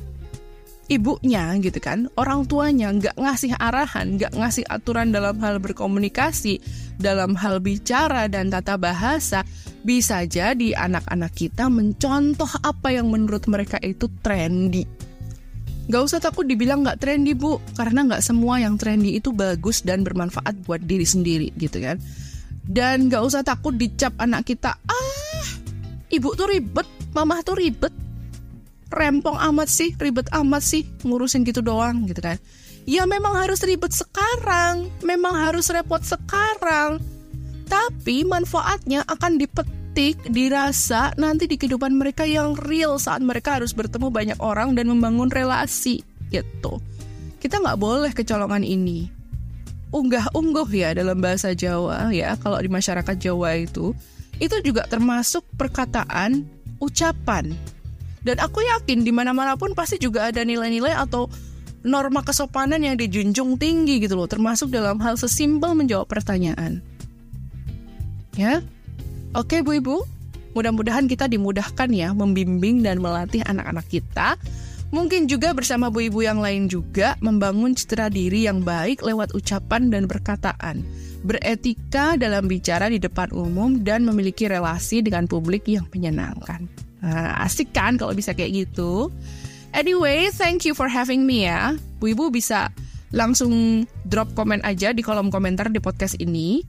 ibunya 0.91 1.55
gitu 1.63 1.79
kan 1.79 2.11
orang 2.19 2.51
tuanya 2.51 2.91
nggak 2.91 3.15
ngasih 3.15 3.55
arahan 3.55 4.19
nggak 4.19 4.35
ngasih 4.35 4.67
aturan 4.67 5.15
dalam 5.15 5.39
hal 5.39 5.63
berkomunikasi 5.63 6.59
dalam 6.99 7.39
hal 7.39 7.63
bicara 7.63 8.27
dan 8.27 8.51
tata 8.51 8.75
bahasa 8.75 9.47
bisa 9.87 10.27
jadi 10.27 10.75
anak-anak 10.75 11.31
kita 11.33 11.71
mencontoh 11.71 12.51
apa 12.67 12.91
yang 12.91 13.09
menurut 13.09 13.47
mereka 13.47 13.79
itu 13.81 14.11
trendy 14.21 14.85
Gak 15.91 16.07
usah 16.07 16.23
takut 16.23 16.47
dibilang 16.47 16.87
gak 16.87 17.03
trendy 17.03 17.35
bu, 17.35 17.59
karena 17.75 18.07
gak 18.07 18.23
semua 18.23 18.63
yang 18.63 18.79
trendy 18.79 19.19
itu 19.19 19.35
bagus 19.35 19.83
dan 19.83 20.07
bermanfaat 20.07 20.63
buat 20.63 20.79
diri 20.87 21.03
sendiri 21.03 21.51
gitu 21.59 21.83
kan. 21.83 21.99
Dan 22.63 23.11
gak 23.11 23.27
usah 23.27 23.43
takut 23.43 23.75
dicap 23.75 24.15
anak 24.23 24.47
kita, 24.47 24.79
ah 24.79 25.47
ibu 26.07 26.31
tuh 26.39 26.47
ribet, 26.47 26.87
mama 27.11 27.43
tuh 27.43 27.59
ribet. 27.59 27.91
Rempong 28.91 29.39
amat 29.39 29.71
sih, 29.71 29.95
ribet 29.97 30.27
amat 30.35 30.63
sih 30.67 30.83
ngurusin 31.07 31.47
gitu 31.47 31.63
doang 31.63 32.11
gitu 32.11 32.19
kan. 32.19 32.37
Ya 32.91 33.07
memang 33.07 33.39
harus 33.39 33.63
ribet 33.63 33.95
sekarang, 33.95 34.91
memang 35.07 35.37
harus 35.37 35.71
repot 35.71 36.03
sekarang. 36.03 36.99
Tapi 37.71 38.27
manfaatnya 38.27 39.07
akan 39.07 39.39
dipetik, 39.39 40.19
dirasa 40.27 41.15
nanti 41.15 41.47
di 41.47 41.55
kehidupan 41.55 41.95
mereka 41.95 42.27
yang 42.27 42.59
real 42.67 42.99
saat 42.99 43.23
mereka 43.23 43.63
harus 43.63 43.71
bertemu 43.71 44.11
banyak 44.11 44.39
orang 44.43 44.75
dan 44.75 44.91
membangun 44.91 45.31
relasi 45.31 46.03
gitu. 46.35 46.83
Kita 47.39 47.63
nggak 47.63 47.79
boleh 47.79 48.11
kecolongan 48.11 48.67
ini. 48.67 49.07
Unggah-ungguh 49.91 50.71
ya 50.75 50.95
dalam 50.95 51.19
bahasa 51.19 51.55
Jawa 51.55 52.11
ya, 52.11 52.35
kalau 52.43 52.59
di 52.59 52.71
masyarakat 52.71 53.17
Jawa 53.19 53.55
itu 53.59 53.95
itu 54.41 54.57
juga 54.65 54.89
termasuk 54.89 55.47
perkataan 55.55 56.43
ucapan. 56.81 57.55
Dan 58.21 58.37
aku 58.41 58.61
yakin 58.61 59.03
di 59.05 59.13
mana-mana 59.13 59.57
pun 59.57 59.73
pasti 59.73 59.97
juga 59.97 60.29
ada 60.29 60.45
nilai-nilai 60.45 60.93
atau 60.93 61.29
norma 61.81 62.21
kesopanan 62.21 62.81
yang 62.85 62.97
dijunjung 63.01 63.57
tinggi 63.57 64.05
gitu 64.05 64.17
loh, 64.17 64.29
termasuk 64.29 64.69
dalam 64.69 65.01
hal 65.01 65.17
sesimpel 65.17 65.73
menjawab 65.73 66.05
pertanyaan. 66.09 66.85
Ya, 68.37 68.61
oke 69.33 69.65
Bu 69.65 69.81
Ibu, 69.81 69.97
mudah-mudahan 70.53 71.09
kita 71.09 71.27
dimudahkan 71.27 71.89
ya 71.91 72.13
membimbing 72.13 72.85
dan 72.85 73.01
melatih 73.01 73.41
anak-anak 73.49 73.89
kita. 73.89 74.37
Mungkin 74.91 75.31
juga 75.31 75.55
bersama 75.55 75.89
Bu 75.89 76.11
Ibu 76.11 76.21
yang 76.27 76.43
lain 76.43 76.67
juga 76.67 77.15
membangun 77.23 77.73
citra 77.73 78.11
diri 78.11 78.45
yang 78.45 78.61
baik 78.61 79.07
lewat 79.07 79.33
ucapan 79.33 79.89
dan 79.89 80.11
perkataan 80.11 80.83
beretika 81.21 82.17
dalam 82.17 82.49
bicara 82.49 82.89
di 82.89 82.97
depan 82.97 83.29
umum 83.37 83.85
dan 83.85 84.09
memiliki 84.09 84.49
relasi 84.49 85.05
dengan 85.05 85.29
publik 85.29 85.69
yang 85.69 85.85
menyenangkan. 85.93 86.65
Nah, 87.01 87.45
asik 87.45 87.73
kan 87.73 87.97
kalau 87.97 88.13
bisa 88.13 88.37
kayak 88.37 88.69
gitu? 88.69 89.09
Anyway, 89.73 90.29
thank 90.35 90.67
you 90.67 90.75
for 90.75 90.91
having 90.91 91.25
me 91.25 91.47
ya. 91.47 91.79
Bu 92.03 92.13
Ibu 92.13 92.33
bisa 92.35 92.75
langsung 93.15 93.85
drop 94.07 94.35
komen 94.35 94.63
aja 94.67 94.91
di 94.95 95.03
kolom 95.03 95.31
komentar 95.31 95.71
di 95.71 95.79
podcast 95.83 96.19
ini. 96.19 96.63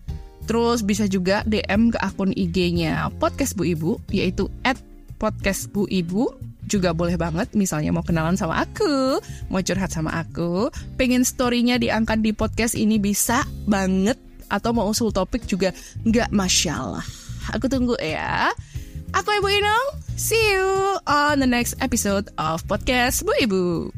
Terus 0.50 0.82
bisa 0.82 1.06
juga 1.06 1.46
DM 1.46 1.94
ke 1.94 1.98
akun 2.02 2.34
IG-nya 2.34 3.14
podcast 3.22 3.54
Bu 3.54 3.64
Ibu, 3.68 3.92
yaitu 4.10 4.50
at 4.66 4.78
podcast 5.22 5.70
Bu 5.70 5.86
Ibu 5.86 6.34
juga 6.66 6.96
boleh 6.96 7.20
banget 7.20 7.52
misalnya 7.54 7.92
mau 7.92 8.02
kenalan 8.02 8.40
sama 8.40 8.64
aku, 8.64 9.20
mau 9.52 9.62
curhat 9.62 9.92
sama 9.92 10.24
aku, 10.24 10.72
pengen 10.96 11.28
story-nya 11.28 11.76
diangkat 11.78 12.24
di 12.24 12.32
podcast 12.32 12.80
ini 12.80 12.96
bisa 12.96 13.44
banget 13.68 14.16
atau 14.48 14.72
mau 14.72 14.88
usul 14.88 15.12
topik 15.12 15.46
juga 15.46 15.76
nggak 16.08 16.32
masalah. 16.32 17.04
Aku 17.52 17.68
tunggu 17.68 18.00
ya. 18.00 18.50
Aku 19.12 19.30
Ibu 19.44 19.50
Inung. 19.52 19.88
See 20.16 20.40
you 20.54 20.98
on 21.08 21.40
the 21.44 21.50
next 21.50 21.76
episode 21.84 22.30
of 22.38 22.64
podcast 22.70 23.26
Bu 23.28 23.34
Ibu. 23.44 23.92